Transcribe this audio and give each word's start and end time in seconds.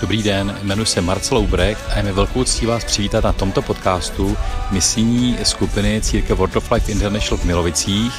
Dobrý 0.00 0.22
den, 0.22 0.58
jmenuji 0.62 0.86
se 0.86 1.00
Marcel 1.00 1.38
Ubrecht 1.38 1.90
a 1.90 1.96
je 1.96 2.02
mi 2.02 2.12
velkou 2.12 2.44
ctí 2.44 2.66
vás 2.66 2.84
přivítat 2.84 3.24
na 3.24 3.32
tomto 3.32 3.62
podcastu 3.62 4.36
misijní 4.70 5.38
skupiny 5.42 6.00
Církev 6.04 6.38
World 6.38 6.56
of 6.56 6.70
Life 6.70 6.92
International 6.92 7.38
v 7.38 7.44
Milovicích 7.44 8.12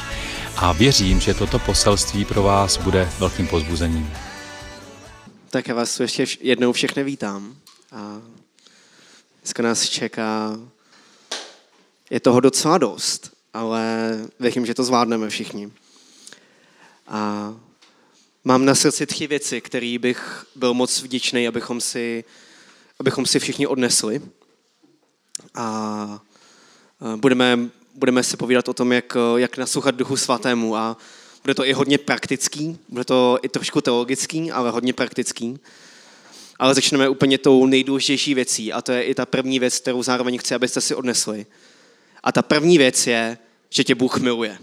a 0.58 0.74
věřím, 0.74 1.20
že 1.20 1.34
toto 1.34 1.60
poselství 1.60 2.26
pro 2.26 2.44
vás 2.44 2.78
bude 2.78 3.10
velkým 3.20 3.48
pozbuzením. 3.48 4.14
Tak 5.50 5.68
já 5.68 5.76
vás 5.76 6.00
ještě 6.00 6.26
jednou 6.42 6.72
všechny 6.72 7.04
vítám. 7.04 7.56
A 7.92 8.22
dneska 9.44 9.64
nás 9.64 9.90
čeká, 9.90 10.58
je 12.10 12.20
toho 12.20 12.40
docela 12.40 12.78
dost, 12.78 13.32
ale 13.54 14.16
věřím, 14.40 14.66
že 14.66 14.74
to 14.74 14.84
zvládneme 14.84 15.30
všichni. 15.30 15.72
A 17.08 17.54
mám 18.50 18.66
na 18.66 18.76
srdci 18.76 19.06
tři 19.06 19.28
věci, 19.28 19.62
které 19.62 19.98
bych 20.00 20.46
byl 20.56 20.74
moc 20.74 21.02
vděčný, 21.02 21.48
abychom 21.48 21.82
si, 21.82 22.24
abychom 23.00 23.26
si 23.26 23.40
všichni 23.40 23.68
odnesli. 23.68 24.22
A 25.56 26.22
budeme, 27.16 27.60
budeme 27.96 28.24
se 28.24 28.38
povídat 28.38 28.70
o 28.70 28.74
tom, 28.74 28.92
jak, 28.92 29.18
jak 29.38 29.58
naslouchat 29.58 29.96
Duchu 29.96 30.18
Svatému 30.18 30.76
a 30.76 30.98
bude 31.44 31.54
to 31.56 31.66
i 31.66 31.74
hodně 31.74 31.98
praktický, 31.98 32.78
bude 32.90 33.06
to 33.06 33.40
i 33.42 33.50
trošku 33.50 33.82
teologický, 33.82 34.52
ale 34.52 34.72
hodně 34.72 34.94
praktický. 34.94 35.60
Ale 36.60 36.76
začneme 36.76 37.10
úplně 37.10 37.38
tou 37.38 37.66
nejdůležitější 37.66 38.34
věcí 38.34 38.74
a 38.74 38.82
to 38.82 38.92
je 38.92 39.04
i 39.04 39.16
ta 39.16 39.26
první 39.26 39.60
věc, 39.60 39.80
kterou 39.80 40.04
zároveň 40.04 40.38
chci, 40.38 40.56
abyste 40.56 40.82
si 40.82 40.96
odnesli. 40.96 41.46
A 42.24 42.32
ta 42.32 42.42
první 42.42 42.78
věc 42.78 43.08
je, 43.08 43.38
že 43.70 43.84
tě 43.84 43.96
Bůh 43.96 44.18
miluje. 44.18 44.58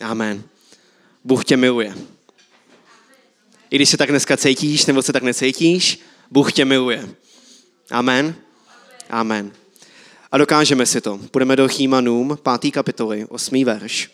Amen. 0.00 0.42
Bůh 1.24 1.44
tě 1.44 1.56
miluje. 1.56 1.94
Když 3.76 3.88
se 3.88 3.96
tak 3.96 4.10
dneska 4.10 4.36
cítíš, 4.36 4.86
nebo 4.86 5.02
se 5.02 5.12
tak 5.12 5.22
necítíš, 5.22 6.00
Bůh 6.30 6.52
tě 6.52 6.64
miluje. 6.64 7.08
Amen. 7.90 8.34
Amen. 9.10 9.52
A 10.32 10.38
dokážeme 10.38 10.86
si 10.86 11.00
to. 11.00 11.18
Půjdeme 11.18 11.56
do 11.56 11.68
Chýmanům, 11.68 12.38
5. 12.60 12.70
kapitoly, 12.70 13.26
8. 13.28 13.64
verš. 13.64 14.10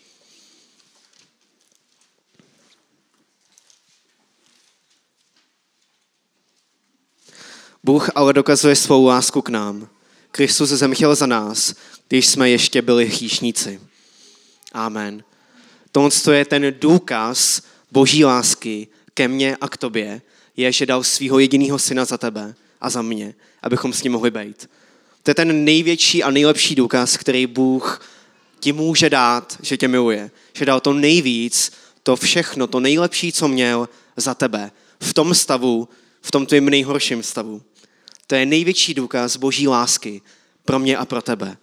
Bůh 7.83 8.09
ale 8.15 8.33
dokazuje 8.33 8.75
svou 8.75 9.05
lásku 9.05 9.41
k 9.41 9.49
nám. 9.49 9.87
Kristus 10.31 10.69
zemřel 10.69 11.15
za 11.15 11.25
nás, 11.25 11.73
když 12.07 12.27
jsme 12.27 12.49
ještě 12.49 12.81
byli 12.81 13.05
hříšníci. 13.05 13.81
Amen. 14.71 15.23
Tohle 15.91 16.37
je 16.37 16.45
ten 16.45 16.75
důkaz 16.79 17.61
boží 17.91 18.25
lásky 18.25 18.87
ke 19.13 19.27
mně 19.27 19.57
a 19.61 19.67
k 19.69 19.77
tobě, 19.77 20.21
je, 20.57 20.71
že 20.71 20.85
dal 20.85 21.03
svého 21.03 21.39
jediného 21.39 21.79
syna 21.79 22.05
za 22.05 22.17
tebe 22.17 22.55
a 22.81 22.89
za 22.89 23.01
mě, 23.01 23.35
abychom 23.61 23.93
s 23.93 24.03
ním 24.03 24.11
mohli 24.11 24.31
být. 24.31 24.69
To 25.23 25.31
je 25.31 25.35
ten 25.35 25.63
největší 25.63 26.23
a 26.23 26.31
nejlepší 26.31 26.75
důkaz, 26.75 27.17
který 27.17 27.47
Bůh 27.47 28.01
ti 28.59 28.73
může 28.73 29.09
dát, 29.09 29.57
že 29.61 29.77
tě 29.77 29.87
miluje. 29.87 30.31
Že 30.53 30.65
dal 30.65 30.79
to 30.79 30.93
nejvíc, 30.93 31.71
to 32.03 32.15
všechno, 32.15 32.67
to 32.67 32.79
nejlepší, 32.79 33.31
co 33.31 33.47
měl 33.47 33.89
za 34.17 34.33
tebe. 34.33 34.71
V 34.99 35.13
tom 35.13 35.35
stavu, 35.35 35.89
v 36.21 36.31
tom 36.31 36.45
tvém 36.45 36.65
nejhorším 36.65 37.23
stavu. 37.23 37.61
To 38.27 38.35
je 38.35 38.45
největší 38.45 38.93
důkaz 38.93 39.37
boží 39.37 39.67
lásky 39.67 40.21
pro 40.65 40.79
mě 40.79 40.97
a 40.97 41.05
pro 41.05 41.21
tebe. 41.21 41.57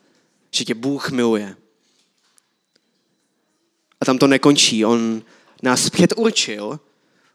Že 0.51 0.65
tě 0.65 0.75
Bůh 0.75 1.11
miluje. 1.11 1.56
A 4.01 4.05
tam 4.05 4.19
to 4.19 4.27
nekončí. 4.27 4.84
On 4.84 5.23
nás 5.62 5.91
předurčil, 5.91 6.81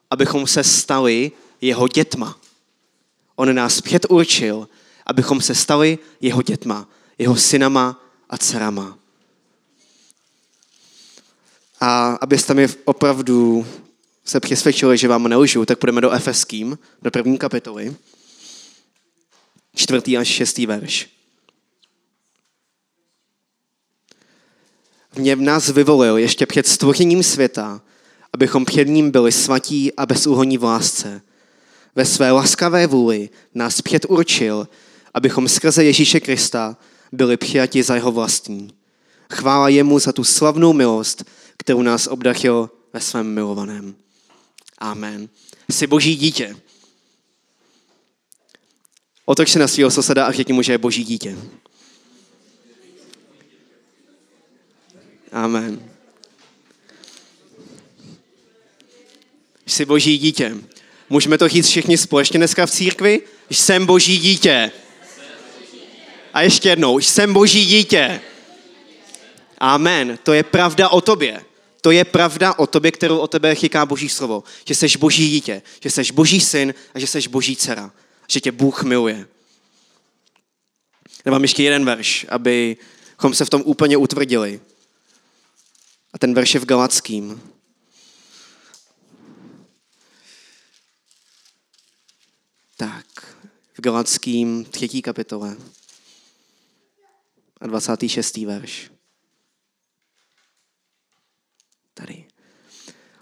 abychom 0.10 0.48
se 0.48 0.64
stali 0.64 1.32
jeho 1.62 1.88
dětma. 1.88 2.40
On 3.36 3.56
nás 3.56 3.82
předurčil, 3.82 4.70
abychom 5.06 5.42
se 5.42 5.56
stali 5.56 6.00
jeho 6.22 6.42
dětma, 6.42 6.90
jeho 7.18 7.36
synama 7.36 8.06
a 8.30 8.38
dcerama. 8.38 8.98
A 11.80 12.18
abyste 12.22 12.54
mi 12.54 12.68
opravdu 12.86 13.68
se 14.26 14.40
přesvědčili, 14.40 14.98
že 14.98 15.08
vám 15.08 15.28
nelžu, 15.28 15.66
tak 15.66 15.80
půjdeme 15.80 16.02
do 16.02 16.12
Efeským, 16.12 16.80
do 17.02 17.12
první 17.12 17.38
kapitoly, 17.38 17.96
čtvrtý 19.76 20.18
až 20.18 20.28
šestý 20.28 20.66
verš. 20.66 21.10
V 25.12 25.20
něm 25.20 25.46
nás 25.46 25.70
vyvolil 25.70 26.18
ještě 26.18 26.46
před 26.46 26.68
stvořením 26.68 27.24
světa, 27.24 27.82
abychom 28.36 28.66
před 28.66 28.88
ním 28.88 29.12
byli 29.12 29.32
svatí 29.32 29.94
a 29.94 30.06
bezúhoní 30.06 30.58
v 30.58 30.64
lásce. 30.64 31.22
Ve 31.96 32.06
své 32.06 32.32
laskavé 32.32 32.88
vůli 32.88 33.30
nás 33.54 33.82
předurčil, 33.82 34.68
abychom 35.14 35.48
skrze 35.48 35.84
Ježíše 35.84 36.20
Krista 36.20 36.78
byli 37.12 37.38
přijati 37.38 37.84
za 37.84 37.96
jeho 37.96 38.12
vlastní. 38.12 38.74
Chvála 39.34 39.70
jemu 39.70 40.00
za 40.00 40.12
tu 40.12 40.24
slavnou 40.24 40.74
milost, 40.74 41.24
kterou 41.58 41.82
nás 41.82 42.08
obdachl 42.08 42.70
ve 42.94 43.02
svém 43.02 43.34
milovaném. 43.34 43.96
Amen. 44.78 45.30
Jsi 45.70 45.88
boží 45.88 46.16
dítě. 46.16 46.56
Otoč 49.26 49.52
se 49.52 49.60
na 49.60 49.68
svého 49.68 49.92
soseda 49.92 50.26
a 50.26 50.32
řekni 50.32 50.54
mu, 50.54 50.62
že 50.62 50.72
je 50.74 50.78
boží 50.78 51.04
dítě. 51.04 51.38
Amen. 55.32 55.95
Jsi 59.66 59.86
boží 59.86 60.18
dítě. 60.18 60.56
Můžeme 61.10 61.38
to 61.38 61.48
říct 61.48 61.68
všichni 61.68 61.98
společně 61.98 62.40
dneska 62.40 62.66
v 62.66 62.72
církvi? 62.72 63.22
Jsem 63.50 63.86
boží 63.86 64.20
dítě. 64.20 64.72
A 66.34 66.42
ještě 66.42 66.70
jednou, 66.70 67.00
jsem 67.00 67.34
boží 67.34 67.66
dítě. 67.66 68.22
Amen. 69.58 70.20
To 70.24 70.34
je 70.34 70.44
pravda 70.44 70.90
o 70.90 71.02
tobě. 71.02 71.42
To 71.82 71.92
je 71.92 72.06
pravda 72.06 72.54
o 72.54 72.68
tobě, 72.68 72.92
kterou 72.92 73.18
o 73.18 73.28
tebe 73.28 73.56
chyká 73.56 73.86
boží 73.86 74.10
slovo. 74.10 74.44
Že 74.66 74.76
jsi 74.76 74.98
boží 74.98 75.30
dítě, 75.30 75.62
že 75.82 75.90
jsi 75.90 76.14
boží 76.14 76.42
syn 76.42 76.74
a 76.94 77.00
že 77.00 77.08
jsi 77.08 77.30
boží 77.30 77.56
dcera. 77.56 77.92
Že 78.28 78.40
tě 78.40 78.52
Bůh 78.52 78.84
miluje. 78.84 79.28
Nemám 81.26 81.42
ještě 81.42 81.64
jeden 81.64 81.86
verš, 81.86 82.26
abychom 82.30 83.34
se 83.34 83.46
v 83.46 83.50
tom 83.50 83.62
úplně 83.66 83.98
utvrdili. 83.98 84.60
A 86.14 86.18
ten 86.18 86.34
verš 86.34 86.54
je 86.54 86.60
v 86.60 86.66
Galackým. 86.66 87.42
Tak, 92.78 93.38
v 93.74 93.82
Galackým 93.82 94.66
třetí 94.66 95.02
kapitole 95.02 95.58
a 97.62 97.68
26. 97.68 98.38
verš. 98.38 98.92
Tady. 101.94 102.26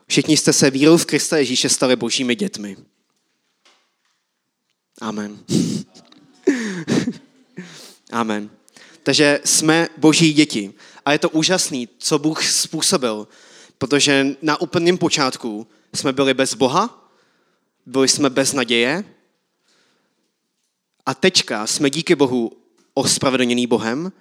Všichni 0.08 0.38
jste 0.38 0.54
se 0.54 0.70
vírou 0.70 0.98
v 0.98 1.06
Krista 1.06 1.38
Ježíše 1.38 1.70
stali 1.70 1.96
božími 1.96 2.36
dětmi. 2.36 2.78
Amen. 5.02 5.46
Amen. 8.12 8.50
Takže 9.04 9.40
jsme 9.46 9.90
boží 9.98 10.34
děti. 10.34 10.74
A 11.06 11.12
je 11.12 11.20
to 11.20 11.30
úžasný, 11.30 11.90
co 11.98 12.20
Bůh 12.20 12.44
způsobil, 12.44 13.28
protože 13.78 14.28
na 14.42 14.62
úplném 14.62 14.98
počátku 14.98 15.68
jsme 15.94 16.14
byli 16.14 16.34
bez 16.34 16.54
Boha, 16.54 17.12
byli 17.86 18.08
jsme 18.08 18.30
bez 18.30 18.54
naděje 18.54 19.13
a 21.06 21.14
teďka 21.14 21.68
jsme 21.68 21.90
díky 21.90 22.16
Bohu 22.16 22.52
ospravedlněný 22.94 23.68
Bohem 23.68 24.12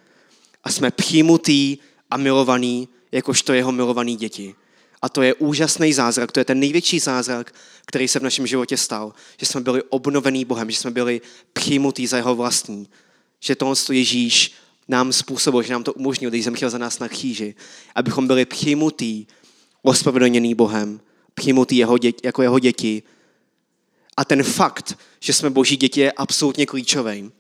a 0.65 0.71
jsme 0.71 0.91
přijmutý 0.91 1.79
a 2.11 2.17
milovaný 2.17 2.89
jakožto 3.13 3.53
jeho 3.53 3.73
milovaný 3.73 4.17
děti. 4.17 4.55
A 5.03 5.09
to 5.09 5.23
je 5.23 5.35
úžasný 5.35 5.93
zázrak, 5.93 6.33
to 6.33 6.41
je 6.41 6.45
ten 6.45 6.61
největší 6.61 6.99
zázrak, 6.99 7.55
který 7.87 8.09
se 8.09 8.19
v 8.19 8.23
našem 8.23 8.47
životě 8.47 8.77
stal. 8.77 9.13
Že 9.41 9.47
jsme 9.47 9.61
byli 9.61 9.83
obnovený 9.83 10.45
Bohem, 10.45 10.71
že 10.71 10.77
jsme 10.77 10.91
byli 10.91 11.21
přijmutý 11.53 12.07
za 12.07 12.17
jeho 12.17 12.35
vlastní. 12.35 12.89
Že 13.41 13.57
tohle 13.57 13.77
Ježíš 13.91 14.53
nám 14.89 15.13
způsobil, 15.13 15.63
že 15.63 15.73
nám 15.73 15.85
to 15.85 15.93
umožnil, 15.93 16.31
když 16.31 16.45
zemřel 16.45 16.71
za 16.71 16.79
nás 16.79 16.99
na 16.99 17.09
kříži, 17.09 17.55
abychom 17.95 18.27
byli 18.27 18.45
přijmutý, 18.45 19.27
ospravedlněný 19.83 20.55
Bohem, 20.55 21.01
přijmutý 21.35 21.77
jeho 21.77 21.99
děti, 21.99 22.21
jako 22.25 22.43
jeho 22.43 22.59
děti. 22.59 23.03
A 24.17 24.25
ten 24.25 24.43
fakt, 24.43 24.99
že 25.21 25.33
jsme 25.33 25.51
boží 25.51 25.77
děti, 25.77 26.01
je 26.01 26.13
absolutně 26.13 26.67
klíčový. 26.67 27.33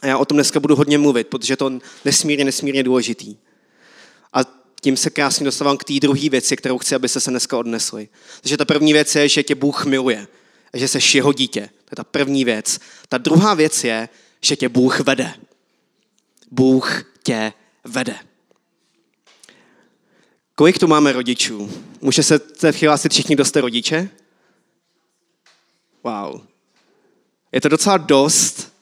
A 0.00 0.06
já 0.06 0.18
o 0.18 0.24
tom 0.24 0.36
dneska 0.36 0.60
budu 0.60 0.76
hodně 0.76 0.98
mluvit, 0.98 1.26
protože 1.26 1.56
to 1.56 1.78
nesmírně, 2.04 2.44
nesmírně 2.44 2.82
důležitý. 2.82 3.36
A 4.32 4.40
tím 4.80 4.96
se 4.96 5.10
krásně 5.10 5.44
dostávám 5.44 5.76
k 5.76 5.84
té 5.84 5.94
druhé 6.00 6.28
věci, 6.28 6.56
kterou 6.56 6.78
chci, 6.78 6.94
abyste 6.94 7.20
se 7.20 7.30
dneska 7.30 7.58
odnesli. 7.58 8.08
Takže 8.40 8.56
ta 8.56 8.64
první 8.64 8.92
věc 8.92 9.14
je, 9.14 9.28
že 9.28 9.42
tě 9.42 9.54
Bůh 9.54 9.84
miluje 9.86 10.26
a 10.72 10.78
že 10.78 10.88
jsi 10.88 10.98
jeho 11.16 11.32
dítě. 11.32 11.60
To 11.60 11.92
je 11.92 11.96
ta 11.96 12.04
první 12.04 12.44
věc. 12.44 12.78
Ta 13.08 13.18
druhá 13.18 13.54
věc 13.54 13.84
je, 13.84 14.08
že 14.40 14.56
tě 14.56 14.68
Bůh 14.68 15.00
vede. 15.00 15.34
Bůh 16.50 17.04
tě 17.22 17.52
vede. 17.84 18.16
Kolik 20.54 20.78
tu 20.78 20.86
máme 20.86 21.12
rodičů? 21.12 21.70
Může 22.00 22.22
se 22.22 22.40
přihlásit 22.72 23.12
všichni, 23.12 23.34
kdo 23.34 23.44
jste 23.44 23.60
rodiče? 23.60 24.10
Wow. 26.06 26.40
Je 27.52 27.60
to 27.60 27.68
docela 27.68 27.96
dost, 27.96 28.72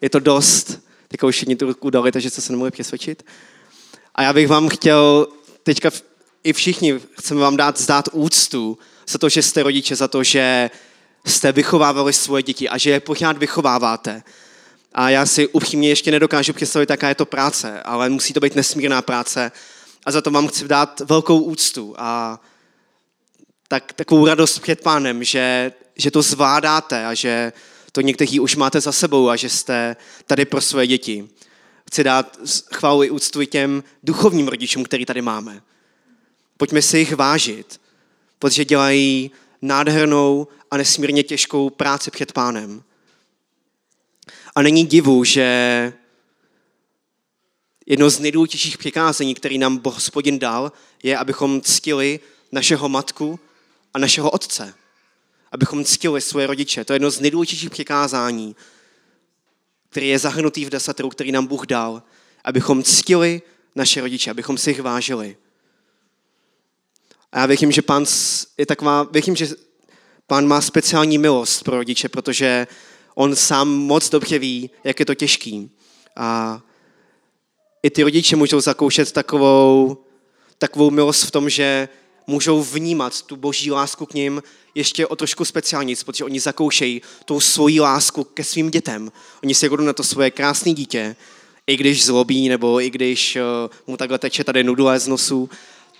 je 0.00 0.10
to 0.10 0.20
dost, 0.20 0.80
teďka 1.08 1.26
už 1.26 1.34
všichni 1.34 1.56
tu 1.56 1.66
ruku 1.66 1.90
dali, 1.90 2.12
takže 2.12 2.30
se 2.30 2.52
nemohli 2.52 2.70
přesvědčit. 2.70 3.22
A 4.14 4.22
já 4.22 4.32
bych 4.32 4.48
vám 4.48 4.68
chtěl 4.68 5.26
teďka 5.62 5.90
i 6.44 6.52
všichni 6.52 7.00
chceme 7.18 7.40
vám 7.40 7.56
dát 7.56 7.80
zdát 7.80 8.08
úctu 8.12 8.78
za 9.08 9.18
to, 9.18 9.28
že 9.28 9.42
jste 9.42 9.62
rodiče, 9.62 9.96
za 9.96 10.08
to, 10.08 10.22
že 10.22 10.70
jste 11.26 11.52
vychovávali 11.52 12.12
svoje 12.12 12.42
děti 12.42 12.68
a 12.68 12.78
že 12.78 12.90
je 12.90 13.00
pořád 13.00 13.38
vychováváte. 13.38 14.22
A 14.94 15.10
já 15.10 15.26
si 15.26 15.48
upřímně 15.48 15.88
ještě 15.88 16.10
nedokážu 16.10 16.52
představit, 16.52 16.90
jaká 16.90 17.08
je 17.08 17.14
to 17.14 17.26
práce, 17.26 17.82
ale 17.82 18.08
musí 18.08 18.32
to 18.32 18.40
být 18.40 18.56
nesmírná 18.56 19.02
práce. 19.02 19.52
A 20.06 20.10
za 20.10 20.20
to 20.20 20.30
vám 20.30 20.48
chci 20.48 20.68
dát 20.68 21.00
velkou 21.00 21.38
úctu 21.38 21.94
a 21.98 22.40
tak, 23.68 23.92
takovou 23.92 24.26
radost 24.26 24.58
před 24.58 24.82
pánem, 24.82 25.24
že, 25.24 25.72
že 25.96 26.10
to 26.10 26.22
zvládáte 26.22 27.06
a 27.06 27.14
že 27.14 27.52
to 27.92 28.00
někteří 28.00 28.40
už 28.40 28.56
máte 28.56 28.80
za 28.80 28.92
sebou 28.92 29.28
a 29.28 29.36
že 29.36 29.48
jste 29.48 29.96
tady 30.26 30.44
pro 30.44 30.60
své 30.60 30.86
děti. 30.86 31.28
Chci 31.88 32.04
dát 32.04 32.38
chválu 32.74 33.02
i 33.02 33.10
úctu 33.10 33.44
těm 33.44 33.84
duchovním 34.02 34.48
rodičům, 34.48 34.84
který 34.84 35.06
tady 35.06 35.22
máme. 35.22 35.62
Pojďme 36.56 36.82
si 36.82 36.98
jich 36.98 37.16
vážit, 37.16 37.80
protože 38.38 38.64
dělají 38.64 39.30
nádhernou 39.62 40.48
a 40.70 40.76
nesmírně 40.76 41.22
těžkou 41.22 41.70
práci 41.70 42.10
před 42.10 42.32
pánem. 42.32 42.82
A 44.54 44.62
není 44.62 44.86
divu, 44.86 45.24
že 45.24 45.92
jedno 47.86 48.10
z 48.10 48.18
nejdůležitějších 48.18 48.78
přikázení, 48.78 49.34
který 49.34 49.58
nám 49.58 49.80
hospodin 49.84 50.38
dal, 50.38 50.72
je, 51.02 51.18
abychom 51.18 51.60
ctili 51.60 52.20
našeho 52.52 52.88
matku 52.88 53.40
a 53.94 53.98
našeho 53.98 54.30
otce. 54.30 54.74
Abychom 55.52 55.84
ctili 55.84 56.20
svoje 56.20 56.46
rodiče. 56.46 56.84
To 56.84 56.92
je 56.92 56.94
jedno 56.94 57.10
z 57.10 57.20
nejdůležitějších 57.20 57.70
přikázání, 57.70 58.56
který 59.88 60.08
je 60.08 60.18
zahrnutý 60.18 60.64
v 60.64 60.70
desateru, 60.70 61.08
který 61.08 61.32
nám 61.32 61.46
Bůh 61.46 61.66
dal. 61.66 62.02
Abychom 62.44 62.82
ctili 62.82 63.42
naše 63.74 64.00
rodiče, 64.00 64.30
abychom 64.30 64.58
si 64.58 64.70
jich 64.70 64.82
vážili. 64.82 65.36
A 67.32 67.40
já 67.40 67.46
věřím, 67.46 67.72
že 67.72 67.82
pán 67.82 68.04
je 68.58 68.66
taková, 68.66 69.02
věřím, 69.02 69.36
že 69.36 69.48
pán 70.26 70.46
má 70.46 70.60
speciální 70.60 71.18
milost 71.18 71.64
pro 71.64 71.76
rodiče, 71.76 72.08
protože 72.08 72.66
on 73.14 73.36
sám 73.36 73.68
moc 73.68 74.10
dobře 74.10 74.38
ví, 74.38 74.70
jak 74.84 75.00
je 75.00 75.06
to 75.06 75.14
těžký. 75.14 75.70
A 76.16 76.60
i 77.82 77.90
ty 77.90 78.02
rodiče 78.02 78.36
můžou 78.36 78.60
zakoušet 78.60 79.12
takovou, 79.12 79.96
takovou 80.58 80.90
milost 80.90 81.24
v 81.24 81.30
tom, 81.30 81.50
že 81.50 81.88
můžou 82.26 82.62
vnímat 82.62 83.22
tu 83.22 83.36
boží 83.36 83.70
lásku 83.70 84.06
k 84.06 84.14
ním 84.14 84.42
ještě 84.74 85.06
o 85.06 85.16
trošku 85.16 85.44
speciálnic, 85.44 86.04
protože 86.04 86.24
oni 86.24 86.40
zakoušejí 86.40 87.02
tou 87.24 87.40
svoji 87.40 87.80
lásku 87.80 88.24
ke 88.24 88.44
svým 88.44 88.70
dětem. 88.70 89.12
Oni 89.42 89.54
se 89.54 89.68
kladou 89.68 89.84
na 89.84 89.92
to 89.92 90.04
svoje 90.04 90.30
krásné 90.30 90.72
dítě, 90.72 91.16
i 91.66 91.76
když 91.76 92.06
zlobí, 92.06 92.48
nebo 92.48 92.80
i 92.80 92.90
když 92.90 93.36
uh, 93.36 93.42
mu 93.86 93.96
takhle 93.96 94.18
teče 94.18 94.44
tady 94.44 94.64
nudle 94.64 95.00
z 95.00 95.08
nosu, 95.08 95.50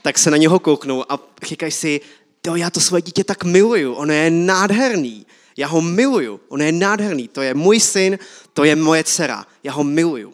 tak 0.03 0.19
se 0.19 0.31
na 0.31 0.37
něho 0.37 0.59
kouknou 0.59 1.13
a 1.13 1.19
říkají 1.43 1.73
si, 1.73 2.01
to 2.43 2.57
já 2.57 2.71
to 2.71 2.81
svoje 2.81 3.03
dítě 3.03 3.25
tak 3.25 3.45
miluju, 3.45 3.95
ono 3.95 4.13
je 4.13 4.31
nádherný, 4.31 5.27
já 5.57 5.67
ho 5.67 5.81
miluju, 5.81 6.41
ono 6.49 6.65
je 6.65 6.73
nádherný, 6.73 7.29
to 7.29 7.43
je 7.43 7.55
můj 7.55 7.81
syn, 7.81 8.19
to 8.53 8.65
je 8.65 8.77
moje 8.77 9.05
dcera, 9.05 9.47
já 9.63 9.73
ho 9.73 9.85
miluju. 9.85 10.33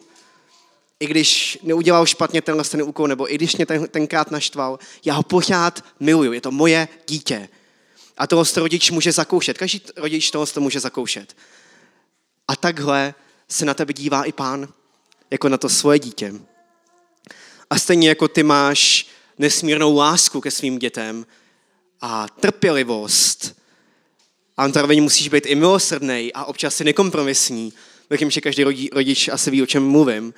I 1.03 1.07
když 1.07 1.57
neudělal 1.63 2.05
špatně 2.05 2.41
tenhle 2.41 2.63
ten 2.63 2.81
úkol, 2.81 3.07
nebo 3.07 3.33
i 3.33 3.35
když 3.35 3.55
mě 3.55 3.65
ten, 3.65 3.87
tenkrát 3.87 4.31
naštval, 4.31 4.79
já 5.05 5.13
ho 5.13 5.23
pořád 5.23 5.85
miluju, 5.99 6.33
je 6.33 6.41
to 6.41 6.51
moje 6.51 6.87
dítě. 7.07 7.49
A 8.17 8.27
tohle 8.27 8.45
rodič 8.55 8.91
může 8.91 9.11
zakoušet, 9.11 9.57
každý 9.57 9.81
rodič 9.95 10.31
tohle 10.31 10.47
může 10.59 10.79
zakoušet. 10.79 11.37
A 12.47 12.55
takhle 12.55 13.13
se 13.49 13.65
na 13.65 13.73
tebe 13.73 13.93
dívá 13.93 14.23
i 14.23 14.31
pán, 14.31 14.67
jako 15.31 15.49
na 15.49 15.57
to 15.57 15.69
svoje 15.69 15.99
dítě. 15.99 16.33
A 17.69 17.79
stejně 17.79 18.09
jako 18.09 18.27
ty 18.27 18.43
máš 18.43 19.07
nesmírnou 19.37 19.95
lásku 19.95 20.41
ke 20.41 20.51
svým 20.51 20.79
dětem 20.79 21.25
a 22.01 22.27
trpělivost. 22.27 23.55
A 24.57 24.69
zároveň 24.69 25.03
musíš 25.03 25.27
být 25.27 25.45
i 25.45 25.55
milosrdný 25.55 26.33
a 26.33 26.45
občas 26.45 26.75
si 26.75 26.83
nekompromisní. 26.83 27.73
Věřím, 28.09 28.31
že 28.31 28.41
každý 28.41 28.63
rodič 28.93 29.27
asi 29.27 29.51
ví, 29.51 29.63
o 29.63 29.65
čem 29.65 29.87
mluvím. 29.87 30.33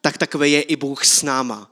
Tak 0.00 0.18
takové 0.18 0.48
je 0.48 0.62
i 0.62 0.76
Bůh 0.76 1.04
s 1.04 1.22
náma. 1.22 1.70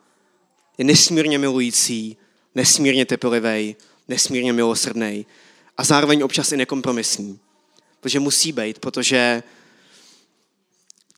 Je 0.78 0.84
nesmírně 0.84 1.38
milující, 1.38 2.16
nesmírně 2.54 3.06
trpělivý, 3.06 3.76
nesmírně 4.08 4.52
milosrdný 4.52 5.26
a 5.76 5.84
zároveň 5.84 6.22
občas 6.22 6.52
i 6.52 6.56
nekompromisní. 6.56 7.40
Protože 8.00 8.20
musí 8.20 8.52
být, 8.52 8.78
protože 8.78 9.42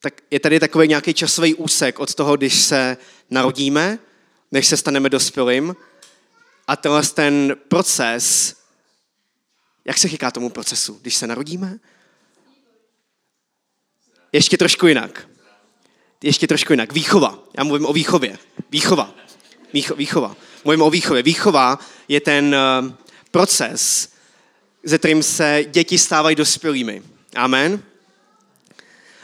tak 0.01 0.21
je 0.31 0.41
tady 0.41 0.61
takový 0.61 0.89
nějaký 0.89 1.15
časový 1.15 1.55
úsek 1.55 1.99
od 1.99 2.15
toho, 2.15 2.37
když 2.37 2.61
se 2.61 2.97
narodíme 3.31 3.99
než 4.53 4.67
se 4.67 4.77
staneme 4.77 5.09
dospělým. 5.09 5.77
A 6.67 6.77
tenhle 6.77 7.03
ten 7.03 7.57
proces, 7.69 8.57
jak 9.85 9.99
se 9.99 10.09
říká 10.09 10.31
tomu 10.31 10.51
procesu, 10.51 10.99
když 11.03 11.17
se 11.17 11.27
narodíme? 11.27 11.79
Ještě 14.33 14.57
trošku 14.57 14.87
jinak. 14.87 15.29
Ještě 16.23 16.47
trošku 16.47 16.73
jinak. 16.73 16.93
Výchova. 16.93 17.39
Já 17.59 17.65
mluvím 17.65 17.87
o 17.87 17.93
výchově. 17.93 18.39
Výchova. 18.71 19.15
Výcho, 19.73 19.95
výchova. 19.95 20.37
Mluvím 20.65 20.83
o 20.83 20.91
výchově. 20.91 21.23
Výchova 21.23 21.79
je 22.09 22.21
ten 22.21 22.57
uh, 22.85 22.93
proces, 23.31 24.09
ze 24.85 24.99
kterým 24.99 25.23
se 25.23 25.65
děti 25.71 25.99
stávají 25.99 26.37
dospělými. 26.37 27.03
Amen. 27.37 27.83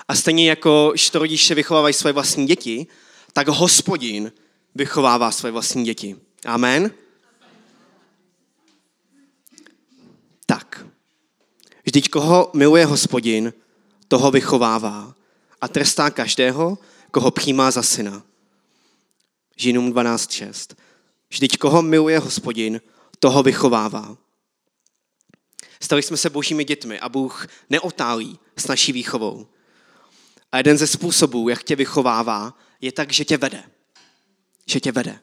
A 0.09 0.15
stejně 0.15 0.49
jako 0.49 0.93
že 0.95 1.11
rodiče 1.15 1.55
vychovávají 1.55 1.95
své 1.95 2.13
vlastní 2.13 2.47
děti, 2.47 2.87
tak 3.33 3.49
hospodin 3.49 4.33
vychovává 4.75 5.31
své 5.31 5.51
vlastní 5.51 5.85
děti. 5.85 6.17
Amen? 6.47 6.91
Tak. 10.47 10.87
Vždyť 11.85 12.09
koho 12.11 12.51
miluje 12.55 12.87
hospodin, 12.87 13.53
toho 14.09 14.31
vychovává 14.31 15.15
a 15.65 15.69
trestá 15.69 16.11
každého, 16.11 16.79
koho 17.11 17.31
přijímá 17.31 17.71
za 17.71 17.83
syna. 17.83 18.23
Žinům 19.57 19.93
12.6. 19.93 20.77
Vždyť 21.31 21.59
koho 21.59 21.83
miluje 21.83 22.19
hospodin, 22.19 22.81
toho 23.19 23.43
vychovává. 23.43 24.17
Stali 25.81 26.03
jsme 26.03 26.17
se 26.17 26.31
božími 26.31 26.65
dětmi 26.65 27.01
a 27.01 27.09
Bůh 27.09 27.47
neotálí 27.71 28.39
s 28.57 28.67
naší 28.67 28.93
výchovou. 28.93 29.47
A 30.53 30.57
jeden 30.57 30.79
ze 30.79 30.87
způsobů, 30.87 31.49
jak 31.49 31.63
tě 31.63 31.77
vychovává, 31.77 32.59
je 32.81 32.93
tak, 32.93 33.13
že 33.13 33.25
tě 33.25 33.37
vede 33.37 33.65
že 34.67 34.81
tě 34.81 34.93
vede. 34.93 35.19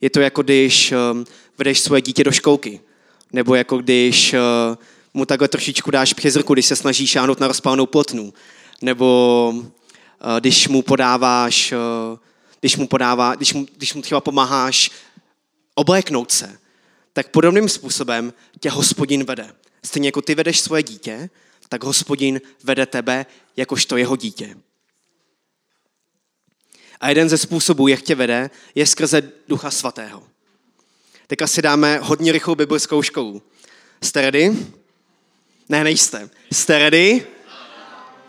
Je 0.00 0.10
to 0.10 0.20
jako 0.20 0.42
když 0.42 0.92
um, 0.92 1.24
vedeš 1.58 1.80
svoje 1.80 2.02
dítě 2.02 2.24
do 2.24 2.32
školky, 2.32 2.80
nebo 3.32 3.54
jako 3.54 3.78
když 3.78 4.34
uh, 4.34 4.38
mu 5.14 5.24
takhle 5.26 5.48
trošičku 5.48 5.90
dáš 5.90 6.12
přes 6.12 6.36
ruku, 6.36 6.52
když 6.54 6.66
se 6.66 6.76
snažíš 6.76 7.10
šáhnout 7.10 7.40
na 7.40 7.48
rozpálnou 7.48 7.86
plotnu, 7.86 8.34
nebo 8.82 9.54
když 10.40 10.68
mu 10.68 10.82
podáváš, 10.82 11.72
uh, 11.72 12.18
když 12.60 12.76
mu, 12.76 12.88
podává, 12.88 13.34
když 13.34 13.54
mu, 13.54 13.66
když 13.76 13.94
mu 13.94 14.02
třeba 14.02 14.20
pomáháš 14.20 14.90
obléknout 15.74 16.32
se, 16.32 16.58
tak 17.12 17.30
podobným 17.30 17.68
způsobem 17.68 18.32
tě 18.60 18.70
hospodin 18.70 19.24
vede. 19.24 19.54
Stejně 19.84 20.08
jako 20.08 20.22
ty 20.22 20.34
vedeš 20.34 20.60
svoje 20.60 20.82
dítě, 20.82 21.30
tak 21.68 21.84
hospodin 21.84 22.40
vede 22.64 22.86
tebe 22.86 23.26
jakožto 23.56 23.96
jeho 23.96 24.16
dítě. 24.16 24.56
A 27.00 27.08
jeden 27.08 27.28
ze 27.28 27.38
způsobů, 27.38 27.88
jak 27.88 28.02
tě 28.02 28.14
vede, 28.14 28.50
je 28.74 28.86
skrze 28.86 29.32
Ducha 29.48 29.70
Svatého. 29.70 30.22
Teďka 31.26 31.46
si 31.46 31.62
dáme 31.62 31.98
hodně 32.02 32.32
rychlou 32.32 32.54
biblickou 32.54 33.02
školu. 33.02 33.42
Jste 34.02 34.20
ready? 34.20 34.56
Ne, 35.68 35.84
nejste. 35.84 36.30
Jste 36.52 36.78
ready? 36.78 37.26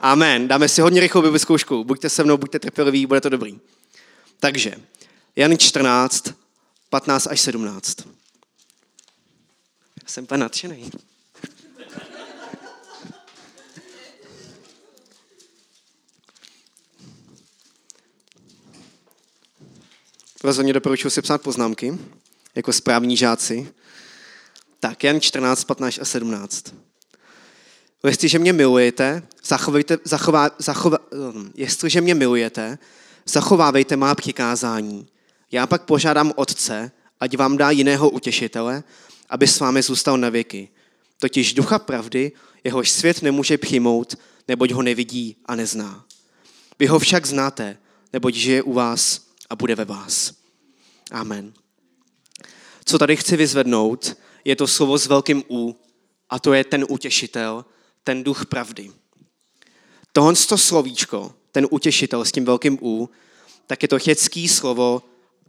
Amen. 0.02 0.48
Dáme 0.48 0.70
si 0.70 0.82
hodně 0.82 1.02
rychlou 1.02 1.22
biblickou 1.22 1.58
školu. 1.58 1.84
Buďte 1.84 2.10
se 2.10 2.24
mnou, 2.24 2.38
buďte 2.38 2.60
trpěliví, 2.60 3.06
bude 3.06 3.22
to 3.22 3.30
dobrý. 3.30 3.60
Takže, 4.40 4.74
Jan 5.36 5.58
14, 5.58 6.34
15 6.90 7.28
až 7.28 7.42
17. 7.42 7.98
Jsem 10.06 10.24
úplně 10.24 10.38
nadšený. 10.38 10.92
Rozhodně 20.44 20.74
doporučuji 20.74 21.10
si 21.10 21.22
psát 21.22 21.42
poznámky, 21.42 21.98
jako 22.56 22.74
správní 22.74 23.18
žáci. 23.18 23.74
Tak, 24.80 25.04
Jan 25.04 25.22
14, 25.22 25.64
15 25.64 26.00
a 26.02 26.06
17. 26.06 26.87
Jestliže 28.06 28.40
mě 28.40 28.54
milujete, 28.54 29.24
zachovejte, 29.44 29.98
zachová, 30.04 30.50
zachová, 30.58 30.98
hm, 31.14 31.52
jestliže 31.56 32.02
mě 32.02 32.16
milujete, 32.16 32.78
zachovávejte 33.26 33.96
má 33.96 34.16
přikázání. 34.16 35.08
Já 35.52 35.68
pak 35.68 35.86
požádám 35.86 36.34
Otce, 36.36 36.92
ať 37.20 37.38
vám 37.38 37.58
dá 37.58 37.72
jiného 37.72 38.10
utěšitele, 38.10 38.84
aby 39.30 39.48
s 39.48 39.60
vámi 39.60 39.82
zůstal 39.82 40.18
na 40.18 40.30
věky. 40.30 40.70
Totiž 41.20 41.54
ducha 41.54 41.80
pravdy, 41.80 42.32
jehož 42.64 42.90
svět 42.90 43.22
nemůže 43.22 43.58
přijmout, 43.58 44.16
neboť 44.48 44.72
ho 44.72 44.82
nevidí 44.82 45.38
a 45.46 45.56
nezná. 45.56 46.06
Vy 46.80 46.86
ho 46.86 47.00
však 47.00 47.26
znáte, 47.26 47.78
neboť 48.14 48.34
žije 48.34 48.64
u 48.64 48.74
vás 48.74 49.28
a 49.50 49.56
bude 49.56 49.76
ve 49.76 49.86
vás. 49.86 50.34
Amen. 51.12 51.54
Co 52.86 52.98
tady 53.00 53.16
chci 53.16 53.38
vyzvednout, 53.38 54.18
je 54.46 54.56
to 54.56 54.68
slovo 54.68 54.98
s 54.98 55.08
velkým 55.08 55.44
U, 55.50 55.76
a 56.30 56.40
to 56.40 56.54
je 56.54 56.64
ten 56.64 56.86
utěšitel, 56.90 57.66
ten 58.08 58.24
duch 58.24 58.46
pravdy. 58.46 58.92
Tohle 60.12 60.34
to 60.34 60.58
slovíčko, 60.58 61.34
ten 61.52 61.68
utěšitel 61.72 62.26
s 62.26 62.32
tím 62.32 62.46
velkým 62.46 62.80
U, 62.82 63.10
tak 63.68 63.82
je 63.82 63.88
to 63.88 64.00
checký 64.00 64.48
slovo 64.48 65.04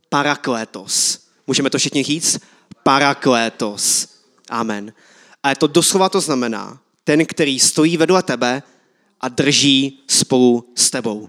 paraklétos. 0.08 1.18
Můžeme 1.46 1.70
to 1.70 1.78
všichni 1.78 2.02
říct? 2.02 2.38
Paraklétos. 2.82 4.08
Amen. 4.48 4.92
A 5.42 5.54
to 5.54 5.66
doslova 5.66 6.08
to 6.08 6.20
znamená, 6.20 6.80
ten, 7.04 7.26
který 7.26 7.60
stojí 7.60 7.96
vedle 7.96 8.22
tebe 8.22 8.62
a 9.20 9.28
drží 9.28 10.02
spolu 10.08 10.72
s 10.74 10.90
tebou. 10.90 11.28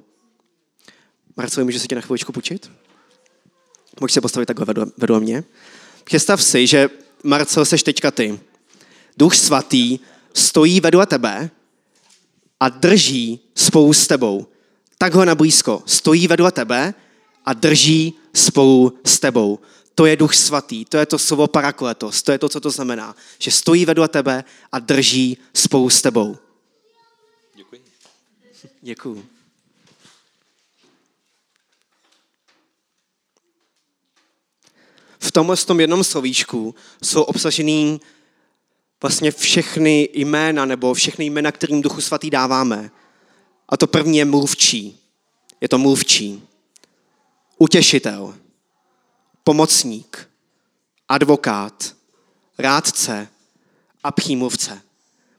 Marcelo, 1.38 1.66
můžu 1.66 1.80
se 1.80 1.88
tě 1.88 1.96
na 1.96 2.02
chviličku 2.02 2.32
půjčit? 2.32 2.72
Můžeš 4.02 4.14
se 4.14 4.22
postavit 4.22 4.46
takhle 4.46 4.66
vedle, 4.66 4.86
vedle 4.98 5.20
mě? 5.20 5.44
Představ 6.04 6.44
si, 6.44 6.68
že 6.68 6.90
Marcel, 7.24 7.66
seš 7.66 7.84
teďka 7.84 8.12
ty. 8.12 8.40
Duch 9.18 9.36
svatý 9.36 10.00
stojí 10.34 10.82
vedle 10.82 11.06
tebe 11.06 11.50
a 12.60 12.70
drží 12.70 13.40
spolu 13.56 13.94
s 13.94 14.08
tebou. 14.08 14.48
Takhle 14.98 15.26
na 15.26 15.36
blízko. 15.36 15.84
Stojí 15.86 16.28
vedle 16.28 16.52
tebe 16.52 16.94
a 17.46 17.54
drží 17.54 18.14
spolu 18.34 19.00
s 19.06 19.20
tebou. 19.20 19.60
To 19.96 20.06
je 20.06 20.16
duch 20.16 20.36
svatý, 20.36 20.86
to 20.86 20.98
je 20.98 21.06
to 21.06 21.20
slovo 21.20 21.48
parakletos, 21.48 22.24
to 22.24 22.32
je 22.32 22.38
to, 22.40 22.50
co 22.50 22.60
to 22.60 22.72
znamená. 22.72 23.16
Že 23.40 23.52
stojí 23.52 23.86
vedle 23.86 24.08
tebe 24.08 24.44
a 24.72 24.80
drží 24.80 25.38
spolu 25.54 25.90
s 25.90 26.02
tebou. 26.02 26.38
Děkuji. 27.56 27.82
Děkuji. 28.82 29.26
V 35.20 35.32
tomhle 35.32 35.58
tom 35.58 35.80
jednom 35.80 36.04
slovíčku 36.04 36.76
jsou 37.04 37.22
obsažený 37.22 38.02
vlastně 39.02 39.32
všechny 39.32 40.10
jména 40.14 40.66
nebo 40.66 40.94
všechny 40.94 41.26
jména, 41.26 41.52
kterým 41.52 41.82
Duchu 41.82 42.02
Svatý 42.02 42.30
dáváme. 42.30 42.92
A 43.70 43.78
to 43.78 43.88
první 43.88 44.18
je 44.18 44.26
mluvčí. 44.26 45.00
Je 45.62 45.70
to 45.70 45.78
mluvčí. 45.78 46.44
Utěšitel. 47.58 48.36
Pomocník. 49.44 50.30
Advokát. 51.10 51.96
Rádce. 52.58 53.28
A 54.04 54.12
přímluvce. 54.12 54.82